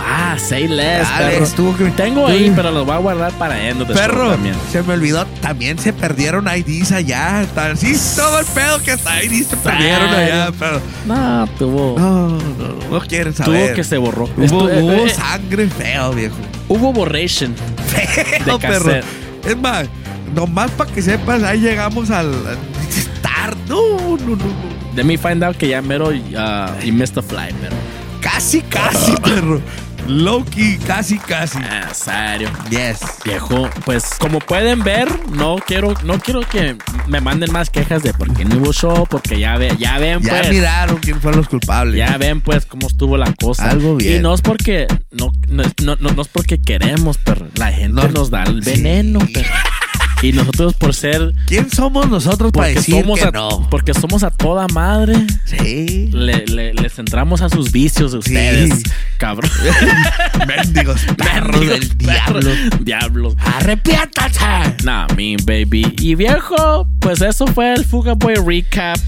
[0.00, 1.44] Ah, say less, Dale, perro.
[1.44, 4.30] estuvo que- Tengo ahí, pero los voy a guardar para end of the show Perro,
[4.30, 4.54] también.
[4.70, 7.44] se me olvidó, también se perdieron IDs allá.
[7.76, 11.98] Sí, todo el pedo que está IDs se perdieron allá, pero No, tuvo.
[11.98, 12.38] no, no,
[12.90, 13.66] no quieren saber.
[13.66, 14.24] Tuvo que se borró.
[14.36, 16.36] Hubo, eh, hubo eh, sangre feo, viejo.
[16.68, 17.54] Hubo borration.
[18.46, 18.92] No, de perro.
[19.44, 19.86] Es más,
[20.34, 22.30] nomás para que sepas, ahí llegamos al,
[23.38, 23.56] estar.
[23.68, 24.94] No, no, no, no.
[24.94, 27.76] Let me find out que ya mero uh, missed the flight, pero.
[28.20, 29.60] Casi, casi, perro.
[30.08, 31.58] Loki, casi, casi.
[31.58, 32.48] Ah, serio.
[32.70, 32.98] Yes.
[33.24, 36.76] Viejo, pues como pueden ver, no quiero, no quiero que
[37.06, 40.30] me manden más quejas de porque no hubo show, porque ya ve, ya ven Ya
[40.30, 40.50] pues.
[40.50, 41.96] miraron quién fueron los culpables.
[41.96, 43.70] Ya ven pues cómo estuvo la cosa.
[43.70, 44.16] Algo bien.
[44.16, 48.08] Y no es porque no, no, no, no- es porque queremos, pero la gente No.
[48.08, 49.50] nos da el veneno, perro.
[50.20, 53.66] Y nosotros por ser ¿Quién somos nosotros para decir somos que a, no?
[53.70, 55.14] porque somos a toda madre.
[55.44, 56.10] Sí.
[56.12, 58.82] Le, le- les entramos a sus vicios de ustedes,
[59.18, 59.50] cabrón.
[60.46, 62.50] Mendigos perros del diablo.
[62.80, 63.36] Diablo.
[63.38, 64.40] Arrepiéntanse.
[64.84, 65.94] Nah, me baby.
[66.00, 68.98] Y viejo, pues eso fue el Fuga Boy recap.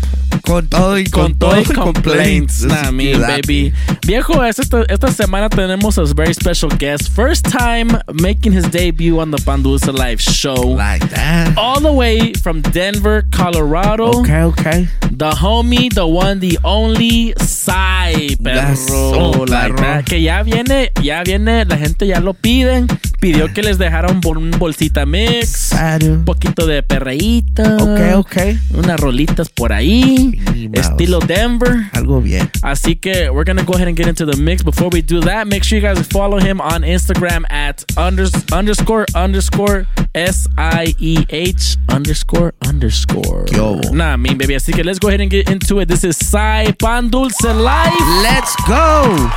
[0.43, 2.63] Con todo y Con, con, todo y complaints.
[2.63, 2.63] complaints.
[2.63, 3.73] Nah, da- baby.
[4.07, 7.09] Viejo, es esta, esta semana tenemos a very special guest.
[7.15, 10.77] First time making his debut on the Pandusa Live show.
[11.01, 11.57] Like that.
[11.57, 14.21] All the way from Denver, Colorado.
[14.21, 14.89] Okay, okay.
[15.11, 19.45] The homie, the one, the only, Sai, perro.
[19.47, 20.07] Like that.
[20.07, 22.87] Que ya viene, ya viene, la gente ya lo piden.
[23.21, 25.73] Pidió que les dejara un, bol- un bolsita mix.
[26.03, 27.63] Un poquito de perreíto.
[27.63, 28.37] Ok, ok.
[28.79, 30.41] Unas rolitas por ahí.
[30.73, 31.91] Estilo Denver.
[31.93, 32.51] Algo bien.
[32.63, 34.63] Así que we're gonna go ahead and get into the mix.
[34.63, 39.05] Before we do that, make sure you guys follow him on Instagram at unders, underscore
[39.15, 43.47] underscore S I E H underscore underscore.
[43.53, 43.81] Yo.
[43.93, 44.55] Nah, I mean baby.
[44.55, 45.87] Así que let's go ahead and get into it.
[45.89, 47.93] This is Sai Pan Dulce Live.
[48.23, 49.31] Let's go.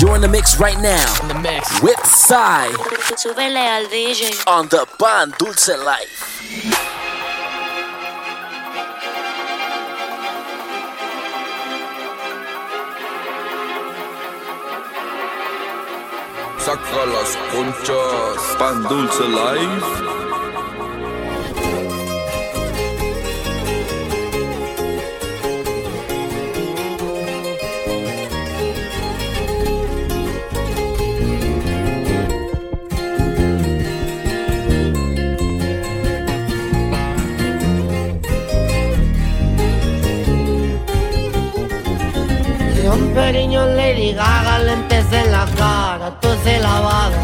[0.00, 1.04] You're in the mix right now.
[1.22, 2.68] In the mix with Psy
[3.16, 4.42] Súbele al DJ.
[4.46, 7.19] on the Pan Dulce Life.
[16.64, 20.10] saca las conchas, pan dulce life.
[43.76, 44.76] Lady Gaga le
[45.12, 46.12] en la cara,
[46.44, 47.18] se lavada.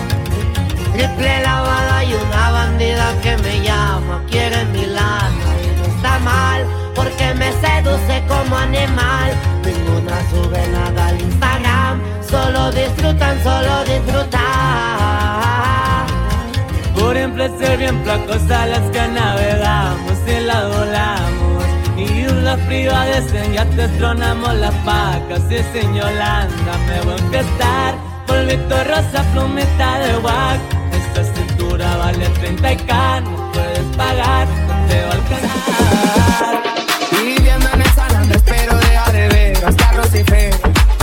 [0.92, 6.66] Triple lavada y una bandida que me llama, quiere mi lana y no está mal,
[6.94, 9.32] porque me seduce como animal.
[9.64, 14.40] Ninguna sube nada al Instagram, solo disfrutan, solo disfrutan.
[16.94, 21.25] Por un placer bien placos a las que navegamos y la volamos.
[22.46, 27.94] Y las privadas en yates tronamos las vacas y sin Yolanda me voy a empezar.
[28.24, 30.60] Polvito rosa, plumita de guac.
[30.92, 36.62] Esta cintura vale 30 y K, no puedes pagar, no te va a alcanzar.
[37.10, 40.50] Viviendo en el San Andrés, pero deja de ver hasta Rocife.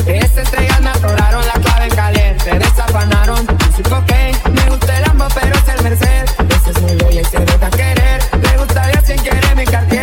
[0.06, 3.46] Estas estrellas me atoraron la clave en caliente, desafanaron.
[3.76, 6.24] Supo que me gusta el Lambo, pero es el Merced.
[6.56, 8.22] Ese es muy bella y se deja querer.
[8.42, 10.03] Le gustaría sin querer mi Cartier.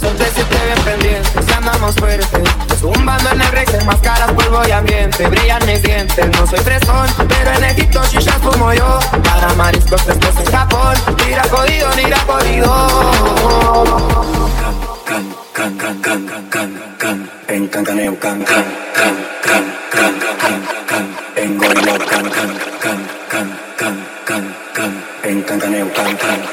[0.00, 2.42] Número de suerte si te ven pendientes Si andamos fuerte
[2.78, 7.52] Zumbando en el rex máscaras, polvo y ambiente Brillan mis dientes, no soy fresón Pero
[7.52, 10.94] en Egipto shishas fumo yo Para mariscos frescos en Japón
[11.26, 12.70] Ni ra jodido, ni ra jodido
[15.52, 21.16] can, can, can, can, can, can, en cancaneo, can, can, can, can, can, can, can,
[21.36, 22.98] en gorilao, can, can, can,
[23.28, 26.49] can, can, can, can, en cancaneo, can, can, can, can,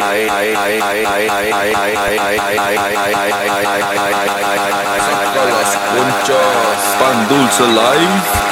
[5.92, 8.42] Escuchas Pan Dulce Live.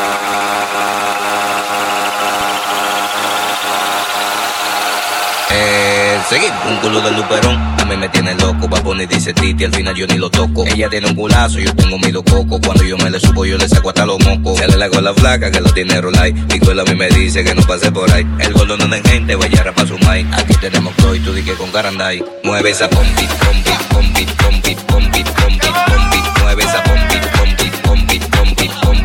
[5.50, 6.64] Es seguimos.
[6.66, 7.58] Un culo de luperón,
[7.90, 8.68] a mí me tiene loco.
[8.68, 10.64] Va a dice Titi, al final yo ni lo toco.
[10.64, 12.60] Ella tiene un culazo, yo tengo mi coco.
[12.60, 14.58] Cuando yo me le subo, yo le saco hasta los mocos.
[14.58, 16.32] Se le la la flaca que lo tiene rolay.
[16.32, 18.26] Mi cuela a mí me dice que no pase por ahí.
[18.38, 20.26] El gordo no den gente, vaya a su mai.
[20.32, 22.22] Aquí tenemos Chloe, tú di que con Caranday.
[22.44, 26.40] Mueve esa pompi, pompi, pompi, pompi, pompi, pompi, pompi.
[26.42, 28.99] Mueve esa pompi, pompi, pompi, pompi, pompi,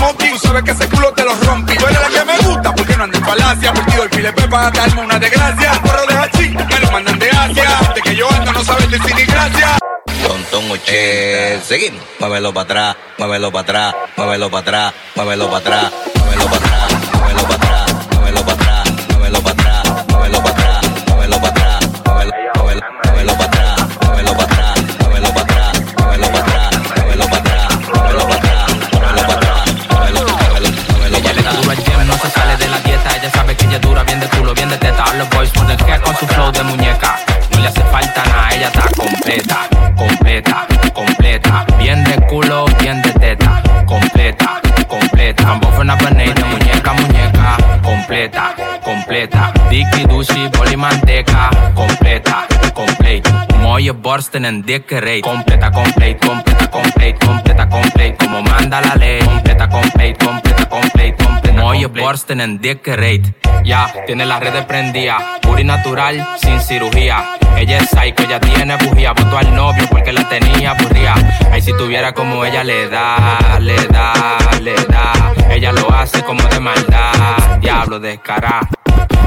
[0.00, 0.32] smoking.
[0.32, 1.76] Tú sabes que ese culo te lo rompí.
[1.76, 3.72] Tú eres la que me gusta porque no ando en falacia.
[3.72, 5.72] Partido el pile para darme una desgracia.
[5.82, 7.92] Porro de hachín, me lo mandan de Asia.
[7.94, 9.78] De que yo ando no sabes decir ni gracias.
[10.26, 10.92] Tontón 80.
[10.92, 12.02] Eh, seguimos.
[12.18, 17.10] Muévelo para atrás, muévelo para atrás, muévelo para atrás, muévelo para atrás, muévelo para atrás.
[17.20, 22.59] Muévelo para atrás, muévelo para atrás, muévelo para atrás, muévelo para atrás, muévelo para atrás.
[35.00, 35.16] Teta.
[35.16, 37.18] Los boys ponen que con su flow de muñeca.
[37.52, 41.66] No le hace falta nada, ella está completa, completa, completa.
[41.78, 43.62] Bien de culo, bien de teta.
[43.86, 45.44] Completa, completa.
[45.44, 47.56] Tambo fue una panera, muñeca, muñeca.
[47.82, 49.52] Completa, completa.
[49.68, 51.50] Dicky, Dushi, boli, manteca.
[51.74, 52.46] Completa,
[52.80, 53.46] completa.
[53.60, 55.24] Mooie borsten en dikke reet.
[55.24, 58.16] Completa, complete, completa, complete, completa, complete.
[58.16, 59.20] Como manda la ley.
[59.20, 61.62] Completa, complete, completa, complete, completa.
[61.62, 63.24] Mooie borsten en dikke reet.
[63.64, 65.22] Ya, tiene las redes prendidas.
[65.42, 67.36] Puri natural, sin cirugía.
[67.56, 69.12] Ella es psycho, ella tiene bujía.
[69.12, 71.14] Votó al novio porque la tenía aburrida.
[71.52, 75.12] Ay, si tuviera como ella le da, le da, le da.
[75.50, 77.58] Ella lo hace como de maldad.
[77.60, 78.68] Diablo descarado.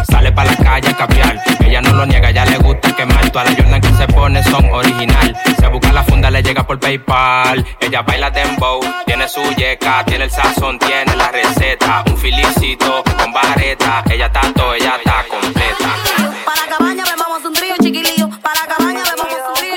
[0.09, 1.41] Sale pa' la calle a capiar.
[1.59, 3.29] Ella no lo niega, ya le gusta quemar.
[3.29, 5.35] Todas las Jordan que se pone son original.
[5.59, 7.65] Se busca la funda, le llega por PayPal.
[7.79, 12.03] Ella baila dembow, tiene su yeca, tiene el sazón, tiene la receta.
[12.07, 14.03] Un filicito con vareta.
[14.09, 15.89] Ella está todo, ella está completa.
[16.45, 18.29] Para cabaña bebamos un trío chiquilillo.
[18.41, 19.75] Para cabaña bebamos un trío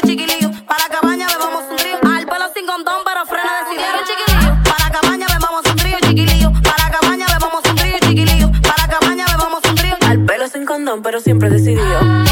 [10.86, 12.25] random, pero siempre decidido.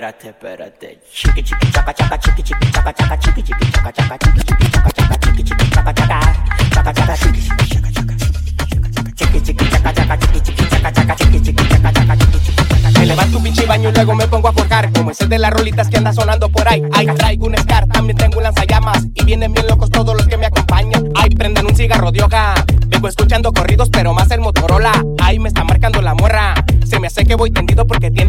[0.00, 0.98] Espérate, espérate.
[1.12, 4.90] Chiqui, chiqui, chaca, chaca, chiqui, chiqui, chaca, chaca, chiqui, chiqui, chaca, chaca, chiqui, chiqui, chaca,
[4.96, 6.20] chaca, chiqui, chiqui, chaca, chaca.
[6.72, 8.14] Chaca, chaca, chiqui, chiqui, chaca, chaca.
[9.14, 12.60] Chiqui, chiqui, chaca, chaca, chiqui, chiqui, chaca, chaca, chiqui, chiqui, chaca, chaca, chiqui, chiqui.
[12.98, 15.50] Me levanto un pinche baño y luego me pongo a forjar Como ese de las
[15.50, 19.24] rolitas que anda sonando por ahí Ay, traigo un Scar, también tengo un lanzallamas Y
[19.24, 22.54] vienen bien locos todos los que me acompañan Ay, prendan un cigarro de hoja
[22.88, 27.06] Vengo escuchando corridos, pero más el Motorola Ay, me está marcando la morra Se me
[27.06, 28.19] hace que voy tendido porque tiene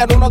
[0.00, 0.29] mandar uno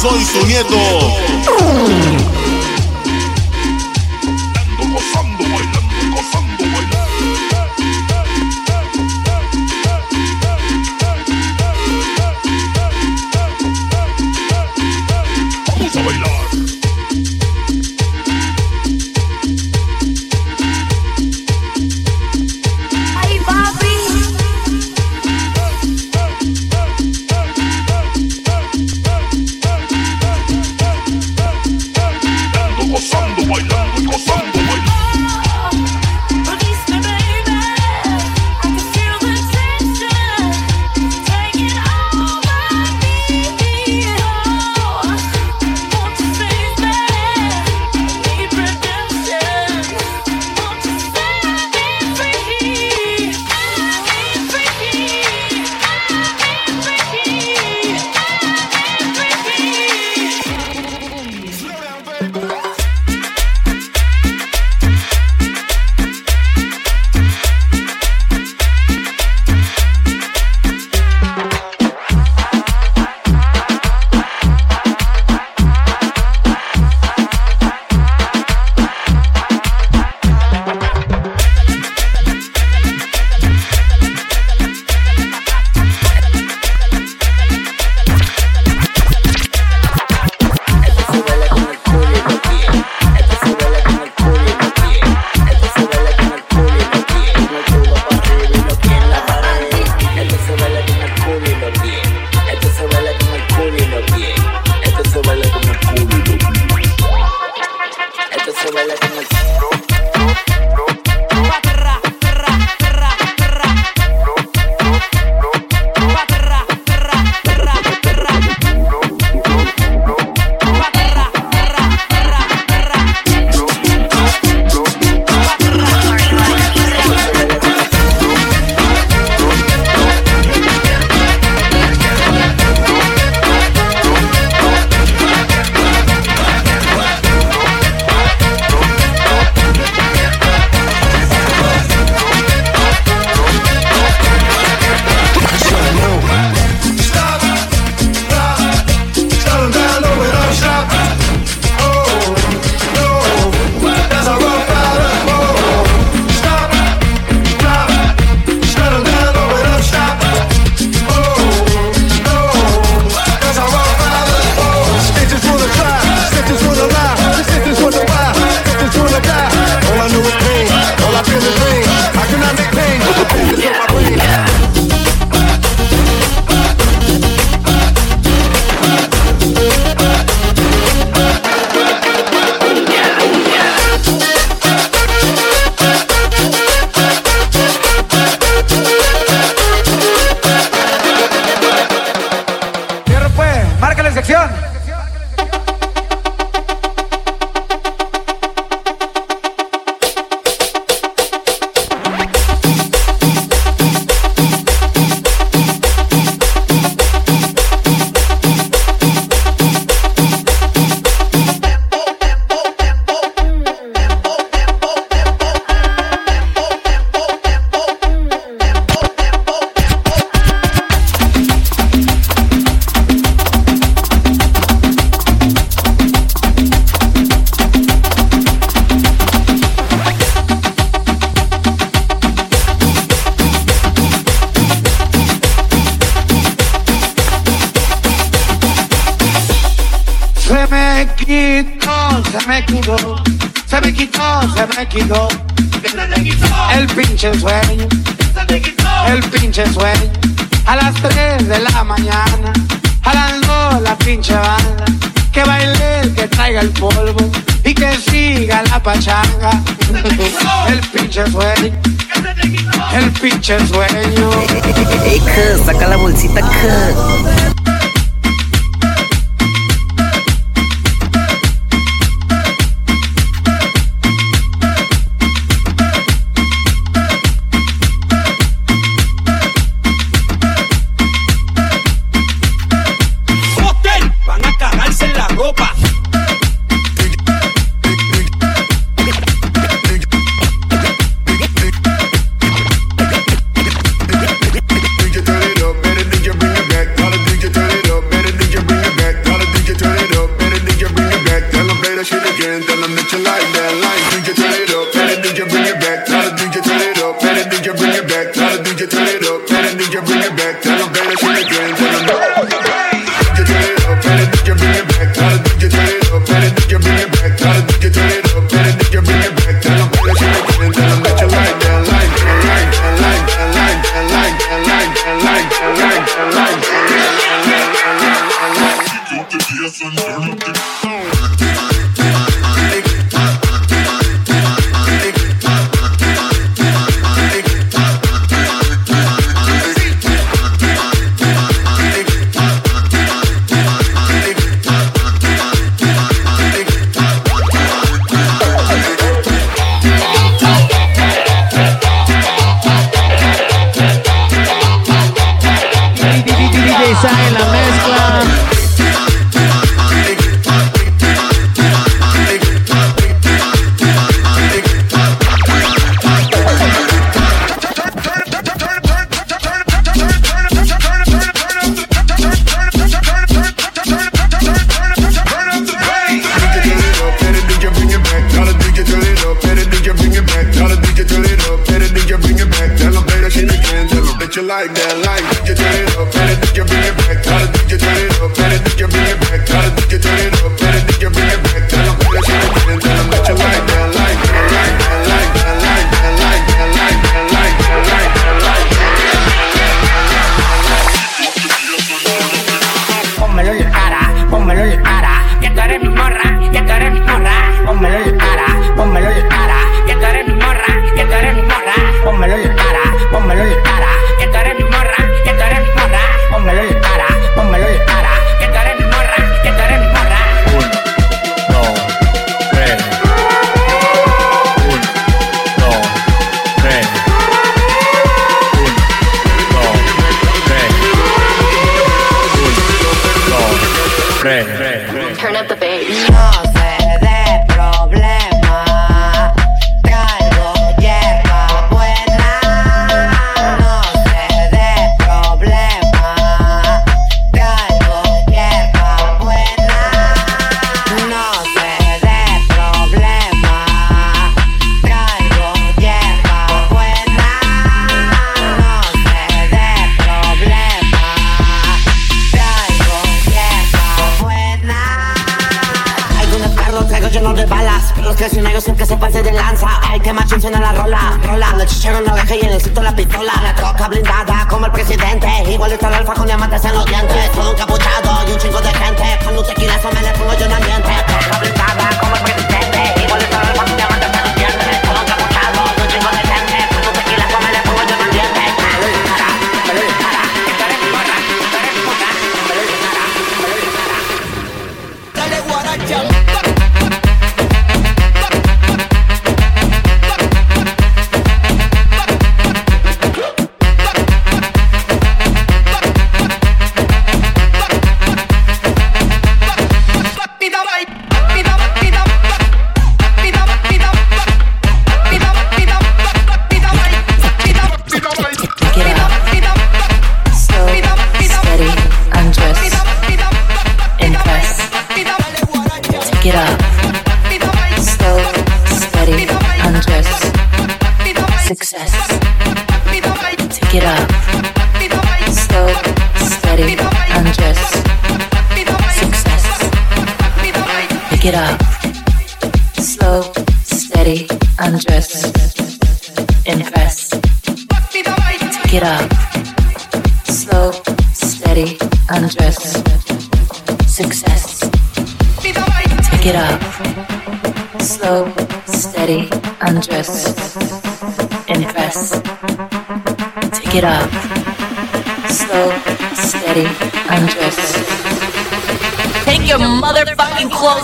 [0.00, 2.37] soy su nieto.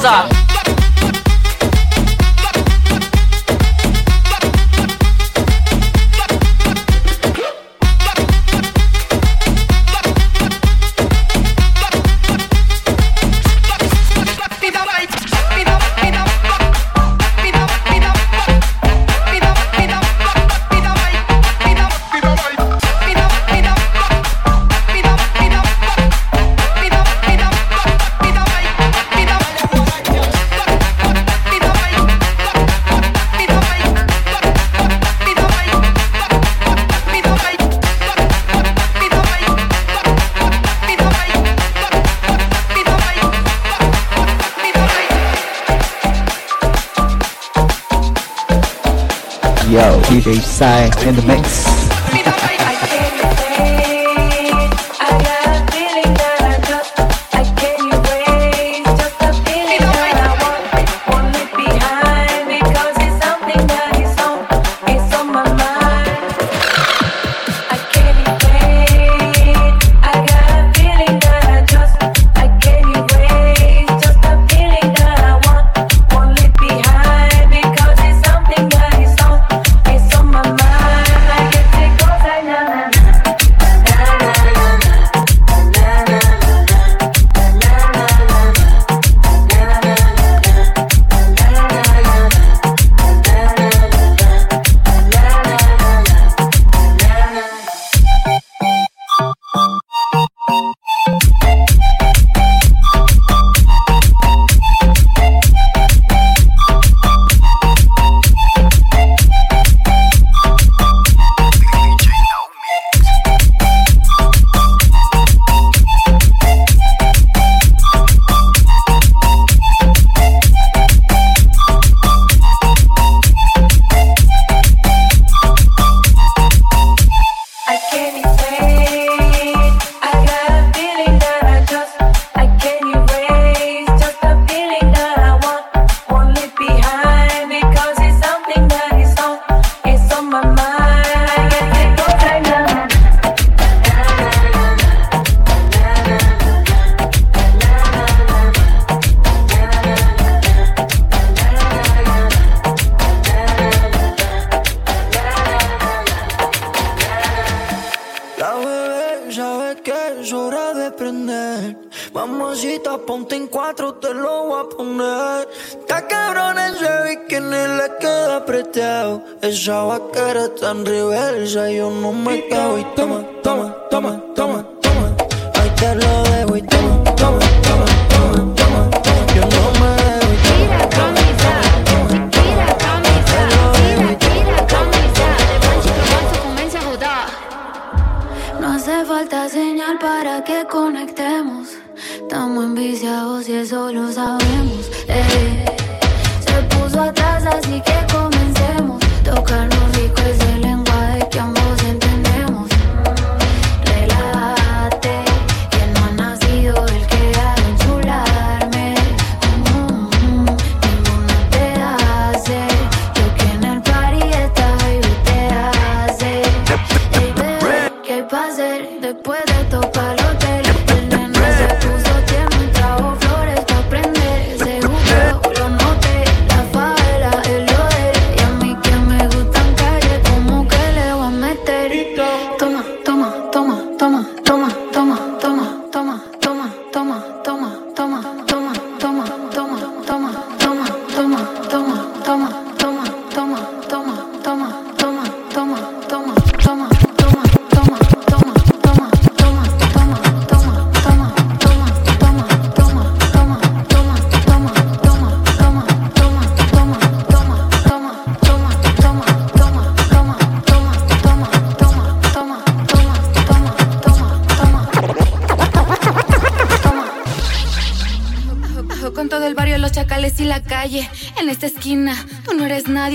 [0.06, 0.33] ó.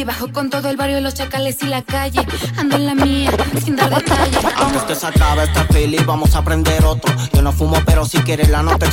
[0.03, 2.25] Bajo con todo el barrio, los chacales y la calle.
[2.57, 3.31] Ando en la mía,
[3.63, 4.39] sin dar detalles.
[4.57, 7.13] Antes que se acabe este fili, vamos a aprender otro.
[7.33, 8.87] Yo no fumo, pero si quieres la nota.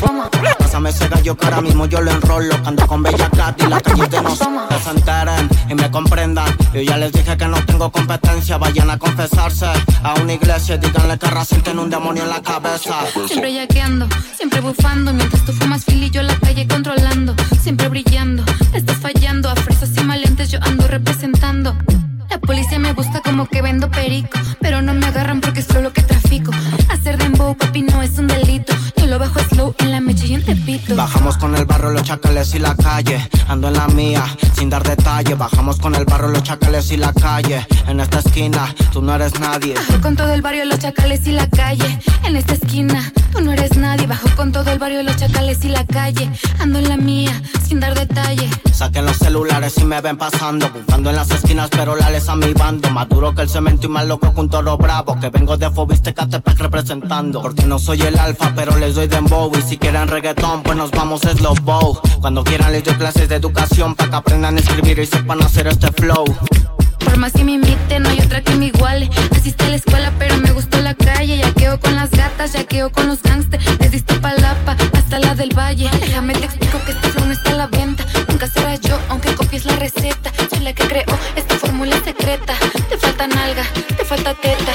[0.58, 2.60] Pásame ese gallo que ahora mismo yo lo enrolo.
[2.62, 6.54] Canto con Bella Cat y la calle de nos se enteren y me comprendan.
[6.72, 8.58] Yo ya les dije que no tengo competencia.
[8.58, 9.66] Vayan a confesarse
[10.02, 10.76] a una iglesia.
[10.76, 12.94] Díganle que Racing tiene un demonio en la cabeza.
[13.26, 15.12] Siempre yaqueando, siempre bufando.
[15.12, 17.34] Mientras tú fumas fili, yo la calle controlando.
[17.60, 19.50] Siempre brillando, estás fallando.
[19.50, 21.76] A fresas y malentes yo ando representando.
[22.30, 26.02] La policía me busca como que vendo perico, pero no me agarran porque es que
[26.02, 26.52] trafico.
[26.88, 28.72] Hacer dembow, papi, no es un delito.
[28.96, 29.38] Yo lo bajo
[29.78, 30.94] en la mecha y en tepito.
[30.94, 33.28] Bajamos con el barro, los chacales y la calle.
[33.48, 34.24] Ando en la mía,
[34.54, 35.34] sin dar detalle.
[35.34, 37.66] Bajamos con el barro, los chacales y la calle.
[37.86, 39.74] En esta esquina, tú no eres nadie.
[39.74, 41.98] Bajo con todo el barrio, los chacales y la calle.
[42.24, 44.06] En esta esquina, tú no eres nadie.
[44.06, 46.30] Bajo con todo el barrio, los chacales y la calle.
[46.58, 48.48] Ando en la mía, sin dar detalle.
[48.72, 50.68] Saquen los celulares y me ven pasando.
[50.70, 52.90] Buscando en las esquinas, pero la les a mi bando.
[52.90, 55.18] Más duro que el cemento y más loco que un toro bravo.
[55.18, 57.40] Que vengo de Fobiste Catepec representando.
[57.40, 59.50] Porque no soy el alfa, pero les doy dembow.
[59.58, 61.98] Y si quieren reggaetón, pues nos vamos a slow bow.
[62.20, 63.94] Cuando quieran les doy clases de educación.
[63.94, 66.24] Para que aprendan a escribir y sepan hacer este flow.
[66.98, 69.08] Por más que me imiten, no hay otra que me iguale.
[69.34, 71.38] Asiste a la escuela, pero me gustó la calle.
[71.38, 73.64] Ya quedo con las gatas, ya quedo con los gangsters.
[73.78, 75.88] Desde Iztapalapa hasta la del Valle.
[76.00, 78.04] Déjame te explico que este flow no está a la venta.
[78.28, 80.32] Nunca será yo, aunque copies la receta.
[80.50, 82.54] Soy la que creó esta fórmula secreta.
[82.88, 83.62] Te falta nalga,
[83.96, 84.72] te falta teta.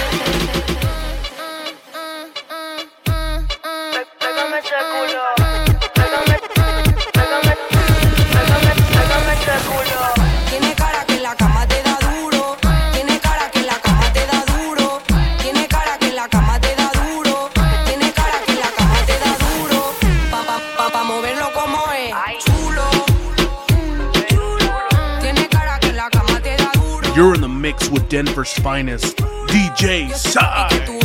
[28.12, 29.16] Denver's finest,
[29.48, 31.01] DJ Sai.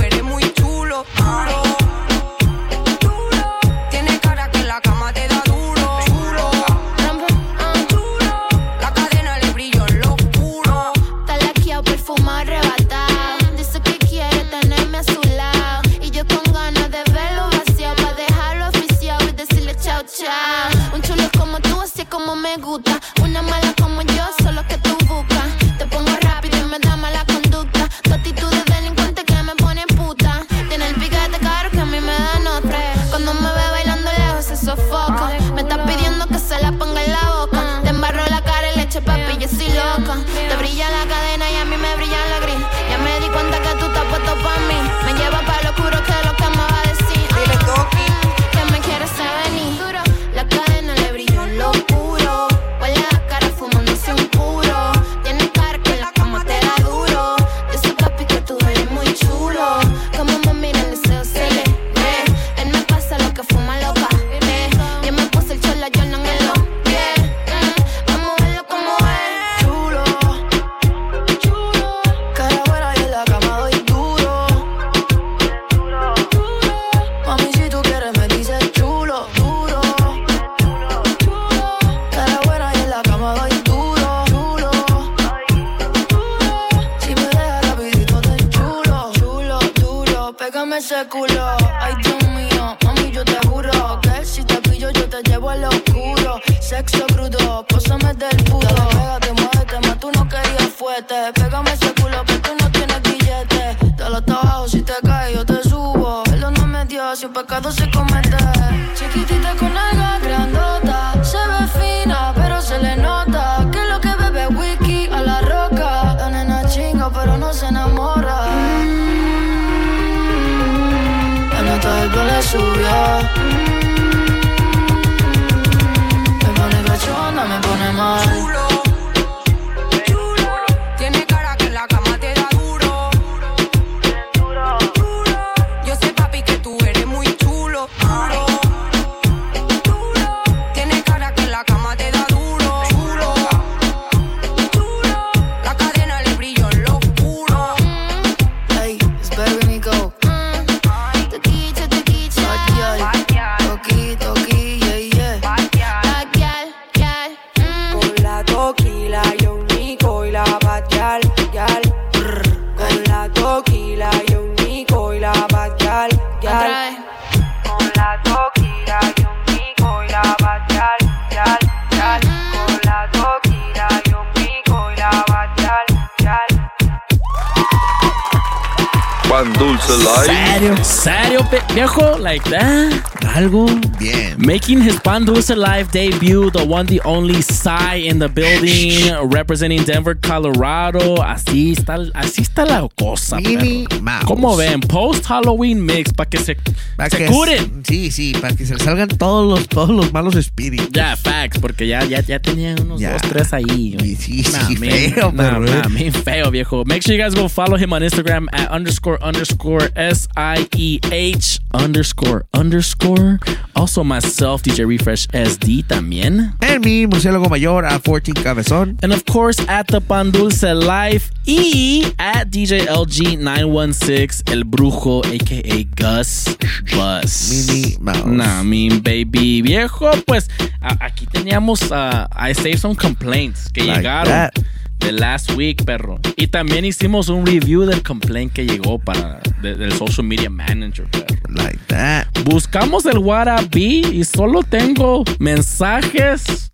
[179.36, 179.92] Pan Dulce
[180.24, 181.40] Serio, serio,
[181.74, 183.25] viejo, like that.
[183.36, 183.66] Algo.
[183.98, 184.34] Bien.
[184.38, 190.14] Making his Pan Live debut, the one, the only Psy in the building, representing Denver,
[190.14, 191.16] Colorado.
[191.22, 193.36] Así está, así está la cosa.
[193.36, 194.00] Perro.
[194.00, 194.24] Mouse.
[194.24, 194.80] ¿Cómo ven?
[194.80, 196.56] Post Halloween mix para que se,
[196.96, 197.82] Para se que- curen.
[197.86, 200.88] Sí, sí, para que se salgan todos los, todos los malos espíritus.
[200.92, 203.12] Ya, facts, porque ya, ya, ya tenía unos Ya.
[203.12, 203.96] dos, tres ahí.
[203.98, 204.16] güey.
[204.16, 206.84] sí, Nah, sí, man, feo, nah, nah, man, feo, viejo.
[206.86, 211.00] Make sure you guys go follow him on Instagram at underscore underscore S I E
[211.12, 213.25] H underscore underscore.
[213.74, 216.54] Also myself, DJ Refresh SD también.
[216.62, 218.96] En mi murciélago mayor a 14 cabezón.
[219.02, 226.56] And of course, at the Pandulce Life y at DJ LG916, El Brujo, aka Gus
[226.94, 227.68] Bus.
[227.68, 228.24] Minnie Mouse.
[228.26, 229.62] Nah, mean baby.
[229.62, 230.48] Viejo, pues
[230.80, 234.24] aquí teníamos uh, I saved some complaints que Like llegaron.
[234.28, 234.58] that.
[234.98, 236.18] De last week, perro.
[236.36, 241.06] Y también hicimos un review del complaint que llegó para de- del social media manager,
[241.10, 241.26] perro.
[241.54, 242.26] Like that.
[242.44, 246.72] Buscamos el WhatsApp y solo tengo mensajes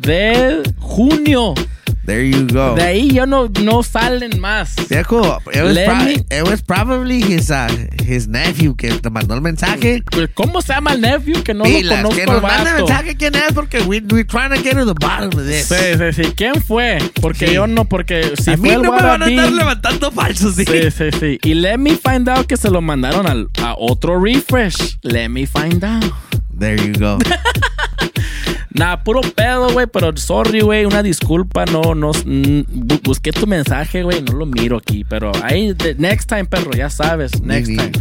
[0.00, 1.54] de junio.
[2.10, 2.74] There you go.
[2.74, 4.74] De ahí ya no, no salen más.
[4.88, 7.68] Viejo, it was, me- it was probably his, uh,
[8.04, 10.02] his nephew que te mandó el mensaje.
[10.10, 11.40] Pues, ¿Cómo se llama el nephew?
[11.44, 12.86] Que no Pilas, lo conozco que nos mande vato.
[12.86, 15.66] mensaje quién es porque we, we're trying to get to the bottom of this.
[15.66, 16.32] Sí, sí, sí.
[16.34, 16.98] ¿Quién fue?
[17.20, 17.54] Porque Sí.
[17.54, 20.56] yo no, porque si a fue mí el no me van a estar levantando falsos.
[20.56, 20.64] ¿sí?
[20.64, 21.38] Sí, sí, sí.
[21.44, 24.98] Y let me find out que se lo mandaron al, a otro refresh.
[25.02, 26.12] Let me find out.
[26.58, 27.18] There you go.
[28.72, 33.46] Nah, puro pedo, güey, pero sorry, güey, una disculpa, no, no, mm, bu- busqué tu
[33.46, 37.66] mensaje, güey, no lo miro aquí, pero ahí, de- next time, perro, ya sabes, next
[37.76, 37.92] time.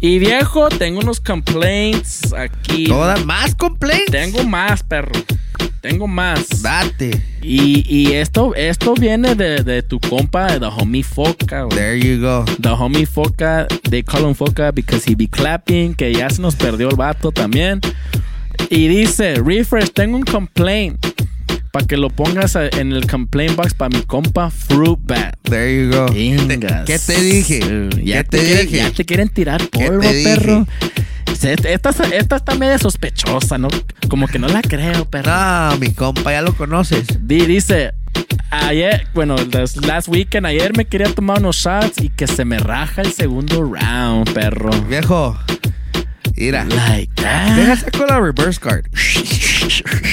[0.00, 2.86] Y viejo, tengo unos complaints aquí.
[2.88, 4.10] ¿Todas más complaints?
[4.10, 5.12] Tengo más, perro.
[5.80, 6.62] Tengo más.
[6.62, 7.22] Date.
[7.42, 11.76] Y, y esto, esto viene de, de tu compa, the homie Foca, güey.
[11.76, 12.44] There you go.
[12.60, 16.56] The homie Foca, they call him Foca because he be clapping, que ya se nos
[16.56, 17.80] perdió el vato también.
[18.70, 21.04] Y dice, refresh, tengo un complaint.
[21.72, 25.34] Para que lo pongas en el complaint box para mi compa Fruit Bat.
[25.42, 26.06] There you go.
[26.46, 26.84] Venga.
[26.84, 27.60] ¿Qué te dije?
[28.04, 28.76] Ya ¿Qué te, te quieren, dije?
[28.76, 30.66] ya te quieren tirar polvo, perro.
[31.42, 33.66] Esta, esta está media sospechosa, ¿no?
[34.08, 35.32] Como que no la creo, perro.
[35.32, 37.06] No, mi compa, ya lo conoces.
[37.26, 37.92] Di- dice,
[38.50, 39.34] ayer, bueno,
[39.82, 43.62] last weekend, ayer me quería tomar unos shots y que se me raja el segundo
[43.64, 44.70] round, perro.
[44.88, 45.36] Viejo,
[46.36, 46.64] mira.
[46.64, 47.56] Like that.
[47.56, 48.84] Deja saco la reverse card.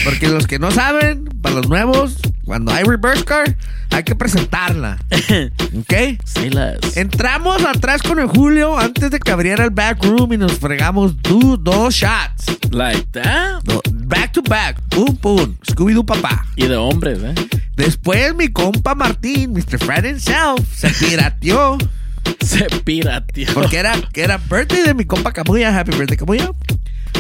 [0.04, 3.54] Porque los que no saben, para los nuevos, cuando hay reverse card,
[3.90, 4.98] hay que presentarla.
[5.78, 5.94] ¿Ok?
[6.26, 6.96] Say less.
[6.98, 11.16] Entramos atrás con el Julio antes de que abriera el back room y nos fregamos
[11.22, 12.46] dos shots.
[12.72, 13.62] Like that.
[13.64, 14.80] Do- back to back.
[14.90, 15.56] Pum, pum.
[15.70, 16.46] Scooby-Doo papá.
[16.56, 17.34] Y de hombres, ¿eh?
[17.76, 19.80] Después mi compa Martín, Mr.
[19.80, 21.78] Fred himself, se pirateó.
[22.40, 23.48] Se pirateó.
[23.54, 25.78] Porque era, era birthday de mi compa Camuya.
[25.78, 26.50] Happy birthday, Camuya.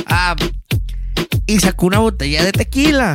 [0.07, 0.35] Ah,
[1.47, 3.13] y sacó una botella de tequila.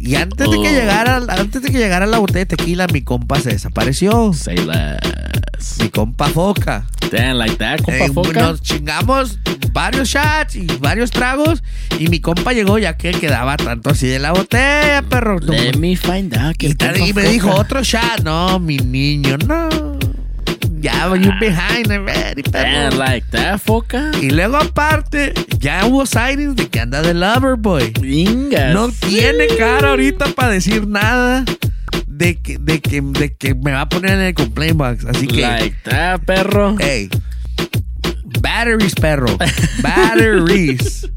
[0.00, 0.72] Y antes de que Oh.
[0.72, 4.32] llegara, antes de que llegara la botella de tequila, mi compa se desapareció.
[4.32, 5.78] Say less.
[5.80, 6.86] Mi compa Foca.
[7.10, 8.40] Damn, like that, compa Eh, Foca.
[8.40, 9.38] Nos chingamos
[9.72, 11.62] varios shots y varios tragos.
[11.98, 15.38] Y mi compa llegó ya que quedaba tanto así de la botella, perro.
[15.40, 16.56] Let me find out.
[16.56, 18.20] que Y, tal- y me dijo otro shot.
[18.22, 19.68] No, mi niño, no.
[20.80, 22.90] Ya, you behind already, perro.
[22.90, 24.12] Damn, like that, Foca.
[24.20, 27.92] Y luego aparte, ya hubo sightings de que anda de lover boy.
[28.00, 28.74] Vingas.
[28.74, 31.44] No tiene cara ahorita para decir nada.
[32.18, 35.04] de que, de que, de que me va a poner en el complaint box.
[35.04, 35.40] Así que.
[35.40, 36.76] Like that, perro.
[36.78, 37.08] Hey.
[38.40, 39.36] Batteries, perro.
[39.82, 41.08] Batteries.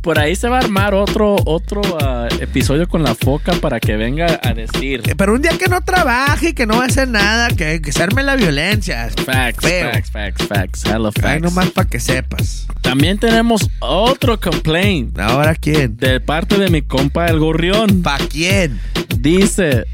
[0.00, 3.96] Por ahí se va a armar otro, otro ah, episodio con la foca para que
[3.96, 5.02] venga a decir.
[5.16, 7.92] Pero un día que no trabaje y que no va a hacer nada, que, que
[7.92, 9.08] se arme la violencia.
[9.24, 9.92] Facts, Feo.
[9.92, 10.84] facts, facts, facts.
[10.84, 11.24] Hello, facts.
[11.24, 12.66] Ay, nomás para que sepas.
[12.80, 15.18] También tenemos otro complaint.
[15.20, 15.96] ¿Ahora quién?
[15.96, 18.02] De parte de mi compa el gorrión.
[18.02, 18.80] ¿Para quién?
[19.18, 19.84] Dice,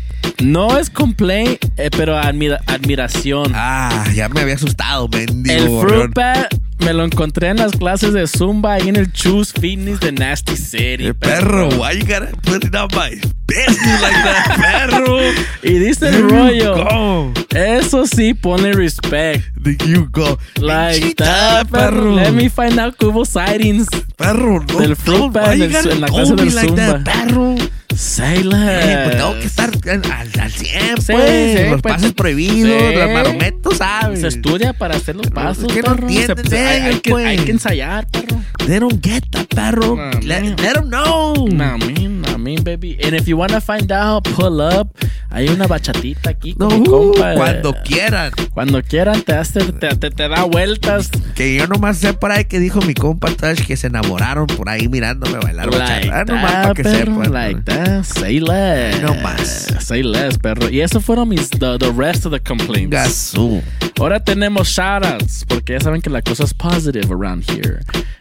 [0.42, 3.52] no es complaint, eh, pero admira- admiración.
[3.54, 5.82] Ah, ya me había asustado, mendigo.
[5.82, 9.52] el fruit bat me lo encontré en las clases de Zumba ahí en el Choose
[9.60, 11.12] Fitness de Nasty City.
[11.12, 13.10] Perro, why you gotta put it on my
[13.48, 14.56] business like that,
[14.90, 15.18] perro?
[15.64, 17.32] Y dice el rollo.
[17.50, 19.42] Eso sí pone respect.
[19.60, 20.38] There you go.
[20.60, 22.14] Like that, perro.
[22.14, 23.88] Let me find out que hubo sightings.
[24.16, 24.78] Perro, no.
[24.78, 27.04] Del fruit bat en, en la clase me del like that, Zumba.
[27.04, 27.54] perro.
[27.98, 29.04] Less.
[29.04, 31.58] pues tengo que estar al, al, al 100, Sí, pues.
[31.58, 32.94] sí, los pues, pases prohibidos, sí.
[32.96, 34.20] los marometos, ¿sabes?
[34.20, 37.26] Se estudia para hacer los pasos, que no entienden Se- hay, hay ellos, que, pues.
[37.26, 38.38] hay que ensayar, perro.
[38.66, 39.96] They don't get that, perro.
[39.96, 41.48] Nah, let, let them know.
[41.48, 42.98] Nah, man, baby.
[43.02, 44.88] And if you wanna find out, pull up.
[45.30, 47.32] Hay una bachatita aquí con No, mi compa.
[47.32, 48.32] eh, cuando quieran.
[48.54, 51.10] Cuando quieran te hace, te, te, te da vueltas.
[51.34, 54.68] Que yo nomás sé por ahí que dijo mi compa Tash que se enamoraron por
[54.68, 56.20] ahí mirándome bailar Like bachata.
[56.20, 57.14] Ah, nomás that, para que perro.
[57.22, 57.32] sepan.
[57.32, 58.04] Like that.
[58.04, 59.02] Say less.
[59.02, 59.66] No más.
[59.80, 60.68] Say less, perro.
[60.70, 62.90] Y eso fueron mis, the, the rest of the complaints.
[62.90, 63.62] Gasú.
[64.00, 67.80] Ahora tenemos shoutouts, porque ya saben que la cosa es positive around here.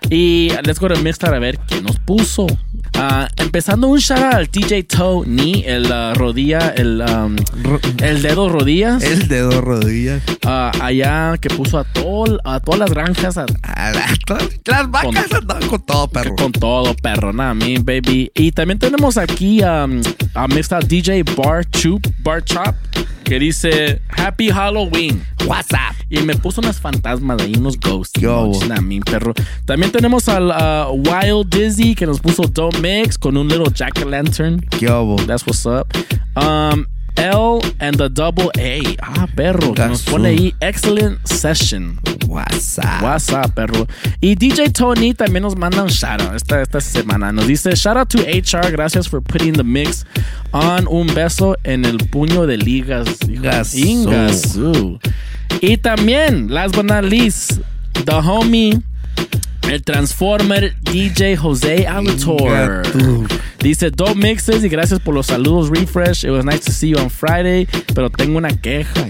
[0.09, 2.47] Y let's go to Mixtar a ver qué nos puso.
[2.93, 7.35] Ah, empezando un shoutout al TJ Toe, ni el ah, rodilla, el, um,
[8.01, 9.03] el dedo rodillas.
[9.03, 10.21] El dedo rodillas.
[10.45, 14.89] Ah, allá que puso a, todo, a todas las granjas a- A la- todas- Las
[14.89, 16.35] vacas andaban con todo, perro.
[16.35, 18.31] con todo, perro, nada, me, baby.
[18.33, 20.01] Y también tenemos aquí um,
[20.33, 20.85] a Mr.
[20.87, 22.75] DJ Bar Chup, Bar Chop,
[23.27, 25.21] que dice Happy Halloween.
[25.45, 25.95] WhatsApp.
[26.09, 28.19] Y me puso unas fantasmas ahí, unos ghosts.
[28.19, 28.51] Yo.
[28.81, 29.33] mi perro.
[29.65, 33.99] También tenemos al uh, Wild Dizzy que nos puso Don't Mix con un little jack
[34.01, 34.61] o' lantern.
[34.79, 35.17] ¿Qué hubo?
[35.25, 35.87] That's what's up.
[36.35, 36.85] Um,
[37.17, 38.81] L and the double A.
[39.01, 39.73] Ah, perro.
[39.73, 41.99] Que nos pone ahí Excellent Session.
[42.27, 43.01] WhatsApp.
[43.01, 43.87] WhatsApp, perro.
[44.21, 47.31] Y DJ Tony también nos manda un shout out esta, esta semana.
[47.31, 48.71] Nos dice: Shout out to HR.
[48.71, 50.05] Gracias for putting the mix
[50.51, 50.87] on.
[50.87, 53.07] Un beso en el puño de ligas.
[53.75, 54.99] Ingasú.
[55.61, 57.61] Y también, last but not least,
[58.05, 58.81] the homie.
[59.69, 62.83] El Transformer DJ Jose Alator.
[63.59, 66.23] Dice dos mixes y gracias por los saludos refresh.
[66.23, 69.07] It was nice to see you on Friday, pero tengo una queja.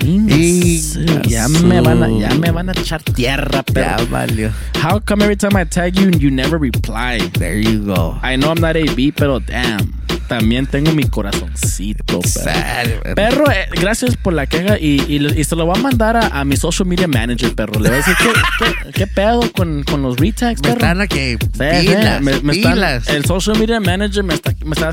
[1.28, 4.52] Ya me van a, ya me van a echar tierra, pero Ya valió.
[4.82, 7.20] How come every time I tag you you never reply?
[7.38, 8.18] There you go.
[8.24, 9.94] I know I'm not AB, pero damn.
[10.28, 13.16] También tengo mi corazoncito, perro.
[13.16, 13.52] Perro.
[13.52, 16.46] Eh, gracias por la queja y, y, y se lo voy a mandar a, a
[16.46, 17.80] mi social media manager, perro.
[17.80, 18.30] Le voy a decir, ¿qué,
[18.60, 20.76] qué, qué pedo con, con los retags, Me perro?
[20.76, 21.18] están aquí.
[21.18, 21.38] Sí,
[21.82, 22.22] sí, Pilas.
[22.22, 23.08] me- me están- pilas.
[23.10, 24.92] el social media manager me está, me está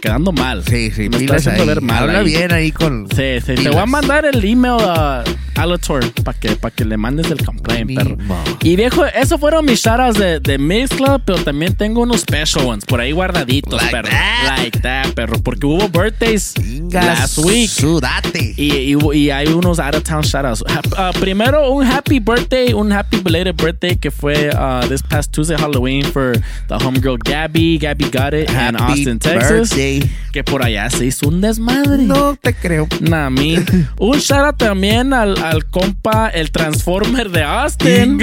[0.00, 0.62] quedando mal.
[0.64, 1.68] Sí, sí, me está haciendo ahí.
[1.68, 2.04] ver mal.
[2.04, 2.24] Habla ahí.
[2.26, 3.06] bien ahí con.
[3.10, 3.46] Sí, sí.
[3.46, 3.74] Te pilas.
[3.74, 5.24] voy a mandar el email a
[5.56, 8.16] Alator para que, pa' que le mandes el complaint, perro.
[8.62, 12.64] Y viejo, esos fueron mis shoutouts de, de Mix Club, pero también tengo unos special
[12.66, 14.08] ones por ahí guardaditos, Like perro.
[14.08, 14.53] that.
[14.56, 15.38] Like that, perro.
[15.42, 16.54] Porque hubo birthdays
[16.92, 17.68] last week.
[17.68, 18.54] Sudate.
[18.56, 20.62] Y, y, y hay unos out of town shoutouts.
[20.62, 25.56] Uh, primero, un happy birthday, un happy belated birthday que fue uh, this past Tuesday
[25.56, 26.32] Halloween for
[26.68, 27.78] the homegirl Gabby.
[27.78, 29.70] Gabby got it in Austin, Texas.
[29.70, 30.00] birthday.
[30.32, 31.98] Que por allá se hizo un desmadre.
[32.02, 32.88] No te creo.
[33.00, 33.56] Nah, mi.
[33.98, 38.18] Un shout out también al, al compa, el Transformer de Austin.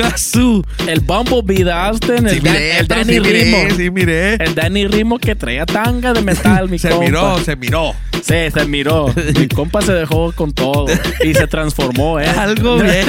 [0.88, 2.28] El Bumblebee de Austin.
[2.28, 3.76] El, Sí, miré, el Danny sí miré, Rimo.
[3.76, 4.34] sí miré.
[4.36, 7.06] El Danny Rimo que traía tanga de metal, mi Se compa.
[7.06, 7.94] miró, se miró.
[8.22, 9.08] Sí, se miró.
[9.40, 10.86] Mi compa se dejó con todo
[11.24, 12.28] y se transformó, ¿eh?
[12.38, 13.08] Algo bien.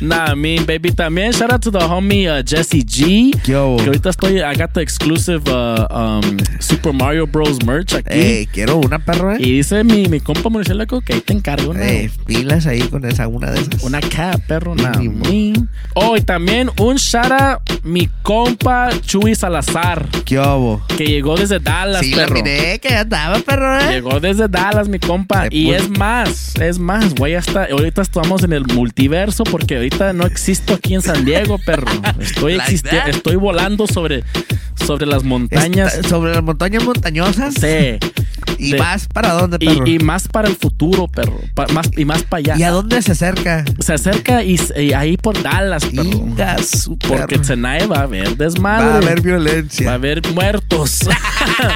[0.00, 1.32] nah, mi baby también.
[1.32, 3.38] Shout out to the homie uh, Jesse G.
[3.42, 7.62] Que ahorita estoy, I got the exclusive uh, um, Super Mario Bros.
[7.64, 8.10] merch aquí.
[8.18, 9.38] Ey, quiero una perro, eh.
[9.40, 13.04] Y dice mi, mi compa murciélago que ahí te encargo una, Ey, pilas ahí con
[13.04, 13.82] esa, una de esas.
[13.82, 14.74] una cap, perro.
[14.74, 15.52] Mi.
[15.94, 20.06] Oh, y también un shout out mi compa Chuy Salazar.
[20.24, 20.82] ¿Qué hubo?
[20.96, 22.34] Que llegó desde Dallas, Sí, la perro.
[22.36, 23.88] miré que ya estaba, perro, eh.
[23.94, 25.46] Llegó desde Dallas, mi compa.
[25.50, 30.24] Y es más, es más, güey, hasta ahorita estamos en el multiverso porque ahorita no
[30.26, 31.86] existo aquí en San Diego, perro.
[32.20, 32.80] Estoy Like
[33.10, 34.24] estoy volando sobre,
[34.74, 35.94] sobre las montañas.
[35.94, 37.54] Está- sobre las montañas montañosas.
[37.54, 37.98] Sí.
[38.58, 39.86] ¿Y de- más para dónde, y, perro?
[39.86, 41.38] y más para el futuro, perro.
[41.54, 42.56] Pa- más, y más para allá.
[42.58, 43.64] ¿Y a dónde se acerca?
[43.78, 46.02] Se acerca y, y ahí por Dallas, perro.
[46.04, 48.86] Ingas, Porque tonight va a haber desmadre.
[48.88, 49.92] Va a haber Va a violencia.
[49.94, 51.00] haber muertos.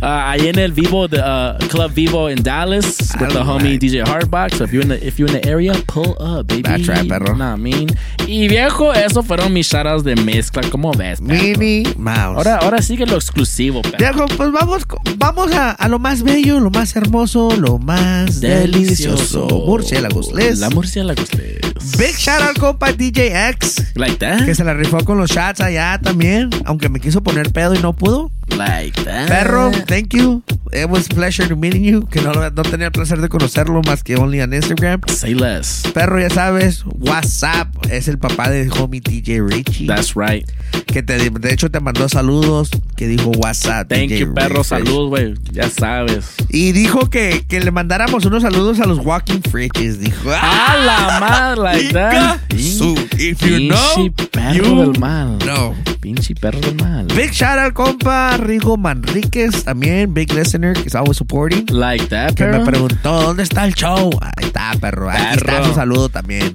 [0.00, 3.78] Ah, ahí en el Vivo, de, uh, Club Vivo in Dallas with the homie.
[3.78, 4.54] DJ Hardbox.
[4.56, 6.62] So if you're in the, if you're in the area, pull up, baby.
[6.62, 7.34] That's right, perro.
[7.36, 7.88] Nah, I mean.
[8.26, 10.62] Y viejo, eso fueron mis shoutouts de mezcla.
[10.70, 11.34] ¿Cómo ves, perro?
[11.42, 12.36] Minnie Mouse.
[12.36, 13.98] Ahora, ahora sigue lo exclusivo, perro.
[13.98, 14.82] Viejo, pues vamos,
[15.16, 19.46] vamos a, a lo más bello, lo más hermoso, lo más delicioso.
[19.66, 20.32] Murciélagos.
[20.32, 20.58] Les.
[20.58, 21.28] La murciélagos.
[21.34, 21.58] les.
[21.96, 23.92] Big shout out compa DJ X.
[23.94, 24.44] Like that?
[24.44, 26.50] Que se la rifó con los shots allá también.
[26.64, 28.30] Aunque me quiso poner pedo y no pudo.
[28.56, 29.28] Like that.
[29.28, 30.42] Perro, thank you.
[30.72, 32.06] It was a pleasure to meeting you.
[32.06, 35.00] Que no, no tenía el placer de conocerlo más que only on Instagram.
[35.08, 35.82] Say less.
[35.94, 39.86] Perro, ya sabes, WhatsApp es el papá de homie DJ Richie.
[39.86, 40.44] That's right.
[40.86, 42.70] Que te, de hecho te mandó saludos.
[42.96, 43.88] Que dijo WhatsApp.
[43.88, 44.62] Thank DJ you, perro.
[44.62, 44.66] Refresh.
[44.84, 45.34] Salud, güey.
[45.52, 46.34] Ya sabes.
[46.48, 50.00] Y dijo que, que le mandáramos unos saludos a los Walking Freakies.
[50.00, 50.30] Dijo.
[50.32, 52.40] A la madre, like that.
[52.56, 55.38] Su- If you know, perro you del mal.
[55.38, 55.74] know.
[56.00, 57.06] Pinche perro del mal.
[57.16, 61.66] Big shout out, compa Rigo Manríquez, también big listener, que always supporting.
[61.70, 62.64] Like that, Que me perro.
[62.64, 64.10] preguntó, ¿dónde está el show?
[64.22, 65.10] Ahí está, perro.
[65.10, 65.64] Ahí está Perro.
[65.66, 66.54] su saludo también.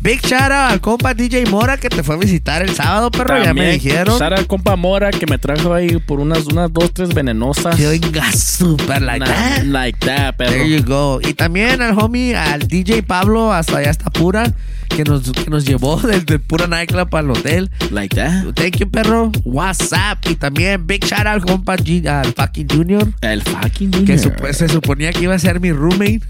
[0.00, 3.42] Big shout out al compa DJ Mora que te fue a visitar el sábado, perro.
[3.42, 4.16] ya me dijeron.
[4.18, 7.74] shout out al compa Mora que me trajo ahí por unas, unas dos, tres venenosas.
[7.74, 9.64] Que venga super like that.
[9.64, 10.50] Like that, perro.
[10.52, 11.20] There you go.
[11.22, 14.52] Y también al homie, al DJ Pablo, hasta allá está pura,
[14.88, 17.70] que nos, que nos llevó desde pura nightclub al hotel.
[17.90, 18.54] Like that.
[18.54, 19.30] Thank you, perro.
[19.44, 20.18] WhatsApp.
[20.30, 23.12] Y también big shout out compa G- al fucking Junior.
[23.20, 24.18] El fucking Que Junior.
[24.18, 26.20] sup- se suponía que iba a ser mi roommate.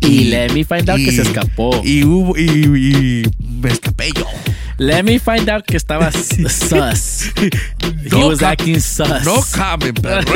[0.00, 1.80] Y let me find out que se escapó.
[1.84, 3.22] Y, hubo, y, y
[3.60, 4.26] me escapé yo.
[4.78, 7.32] Let me find out que estaba sus.
[7.36, 7.50] He
[8.10, 9.24] No was acting sus.
[9.24, 10.22] No comment, perro.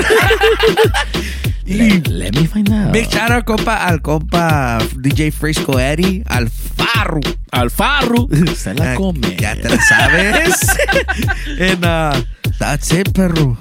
[1.64, 2.92] Let, let me find out.
[2.92, 7.20] Big shout out compa, al compa DJ Frisco Eddie, al Farru.
[7.52, 8.26] Al Farru.
[8.56, 9.36] Se la Ah, come.
[9.38, 10.76] Ya te la sabes.
[11.60, 12.20] and uh,
[12.58, 13.56] that's it, perro.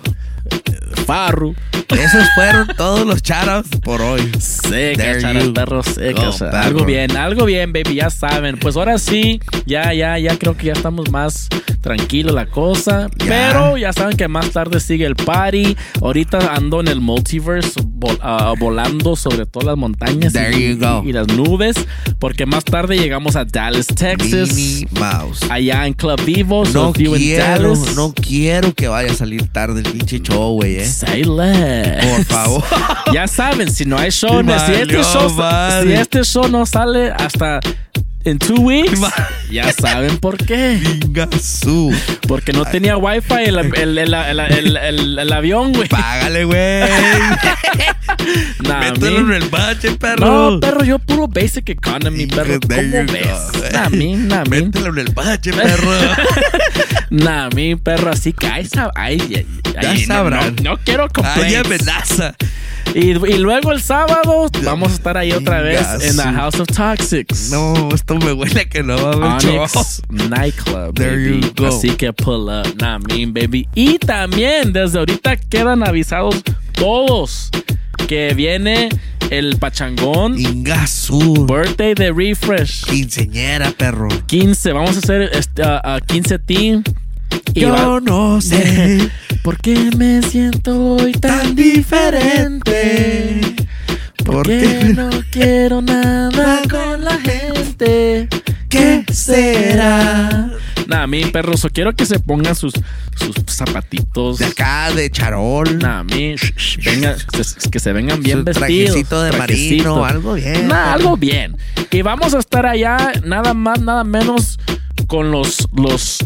[1.05, 1.55] Farru.
[1.89, 4.21] Esos fueron todos los shoutouts por hoy.
[4.39, 6.21] Seca, charas, perro, seca.
[6.23, 6.63] go, o sea, perro.
[6.63, 8.57] algo bien, algo bien, baby, ya saben.
[8.57, 11.49] Pues ahora sí, ya, ya, ya creo que ya estamos más
[11.81, 13.09] tranquilo la cosa.
[13.17, 13.25] Ya.
[13.27, 15.75] Pero ya saben que más tarde sigue el party.
[16.01, 20.79] Ahorita ando en el multiverse vol- ah, volando sobre todas las montañas There y, you
[20.79, 21.03] go.
[21.05, 21.75] y- las nubes.
[22.19, 24.51] Porque más tarde llegamos a Dallas, Texas.
[24.91, 25.41] Mouse.
[25.49, 26.65] Allá en Club Vivo.
[26.65, 30.77] so No in quiero, no quiero que vaya a salir tarde el pinche show, güey,
[30.77, 30.85] eh.
[30.85, 32.05] Say less.
[32.05, 32.63] Por favor.
[33.13, 35.29] Ya saben, si no hay show, si, este Valió show
[35.83, 37.59] si este show no sale hasta
[38.23, 39.01] en two weeks,
[39.49, 40.79] ya saben por qué.
[41.03, 41.91] Ingazú.
[42.27, 44.77] Porque no tenía wifi el, el, el,
[45.17, 45.87] el, avión, güey.
[45.87, 46.59] Págale, güey.
[48.59, 50.51] Nah, Mételo en el bache, perro.
[50.51, 52.59] No, perro, yo puro basic economy, perro.
[52.59, 53.71] ¿Cómo ves?
[53.73, 54.43] Nah, nah.
[54.45, 55.91] Mételo en el bache, perro.
[57.11, 58.09] Nah, mi, perro.
[58.11, 58.65] Así que ahí,
[58.95, 59.45] ahí,
[59.77, 60.55] ahí- no- sabrán.
[60.63, 61.65] No, no quiero Ay, complaints.
[61.65, 62.35] amenaza.
[62.95, 66.33] Y, y luego el sábado vamos a estar ahí otra vez en Ingasu.
[66.35, 67.49] House of Toxics.
[67.51, 69.59] No, esto me huele que no va a haber.
[69.59, 71.41] Onyx Nightclub, There baby.
[71.41, 71.67] you go.
[71.67, 73.67] Así que pull up, nah, mean, baby.
[73.75, 76.41] Y también, desde ahorita quedan avisados
[76.73, 77.49] todos
[78.07, 78.89] que viene
[79.29, 80.37] el pachangón.
[80.37, 81.45] Ingazú.
[81.45, 82.83] Birthday de Refresh.
[82.85, 84.09] Quinceñera, perro.
[84.25, 84.73] 15.
[84.73, 86.83] Vamos a hacer este, a 15 team.
[87.53, 89.09] Y Yo va- no sé
[89.43, 93.41] ¿Por qué me siento hoy tan diferente?
[94.23, 94.93] ¿Por ¿Por qué qué?
[94.95, 98.27] no quiero nada con la gente?
[98.69, 100.51] ¿Qué será?
[100.87, 102.73] Nah, mi perroso, quiero que se pongan sus,
[103.15, 104.37] sus zapatitos.
[104.39, 105.77] De acá, de charol.
[105.79, 108.67] Nah, mi, sh- sh, venga, se- que se vengan bien Su vestidos.
[108.67, 110.67] trajecito de marino, algo bien.
[110.67, 111.57] Nah, algo bien.
[111.91, 114.59] Y vamos a estar allá, nada más, nada menos,
[115.07, 116.19] con los, los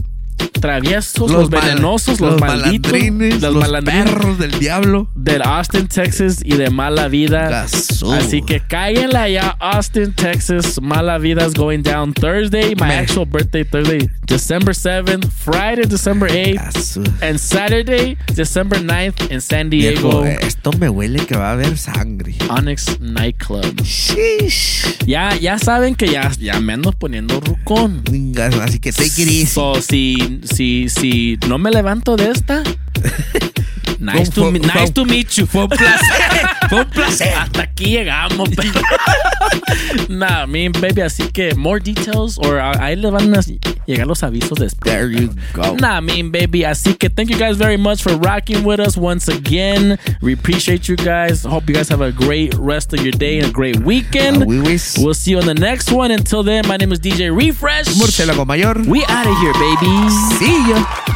[0.59, 5.09] traviesos, los, mal- venenosos, los, malditos, malandrines, los, los perros del diablo.
[5.15, 7.63] del Austin, Texas y de Mala Vida.
[7.63, 10.79] Así que cáiganle allá, Austin, Texas.
[10.81, 12.73] Mala Vida is going down Thursday.
[12.75, 15.29] My actual birthday, Thursday, December 7th.
[15.31, 16.55] Friday, December 8th.
[16.55, 17.03] Gasú.
[17.21, 20.23] And Saturday, December 9th in San Diego.
[20.23, 22.35] Viejo, esto me huele que va a haber sangre.
[22.49, 23.81] Onyx Nightclub.
[23.83, 24.97] Sheesh.
[25.05, 28.01] Ya, ya saben que ya, ya me ando poniendo rucón.
[28.63, 29.45] Así que take it easy.
[29.45, 32.63] So, si, si, si no me levanto de esta,
[33.99, 35.45] nice, to, Fue- me- fue- nice to meet you.
[35.45, 36.47] Fue un placer.
[36.69, 37.33] Fue un placer.
[37.37, 38.49] Hasta aquí llegamos.
[38.55, 38.81] pero-
[40.09, 43.39] nah, mean, baby, así que more details or ahí le van a
[43.85, 44.83] llegar los avisos después.
[44.91, 45.75] There you go.
[45.75, 49.27] Nah, mean, baby, así que thank you guys very much for rocking with us once
[49.27, 49.97] again.
[50.21, 51.43] We appreciate you guys.
[51.43, 54.43] Hope you guys have a great rest of your day and a great weekend.
[54.43, 54.97] Uh, we wish.
[54.97, 56.11] We'll see you on the next one.
[56.11, 57.85] Until then, my name is DJ Refresh.
[57.97, 58.73] Murciélago Mayor.
[58.89, 60.09] We out of here, baby.
[60.15, 61.14] See ya.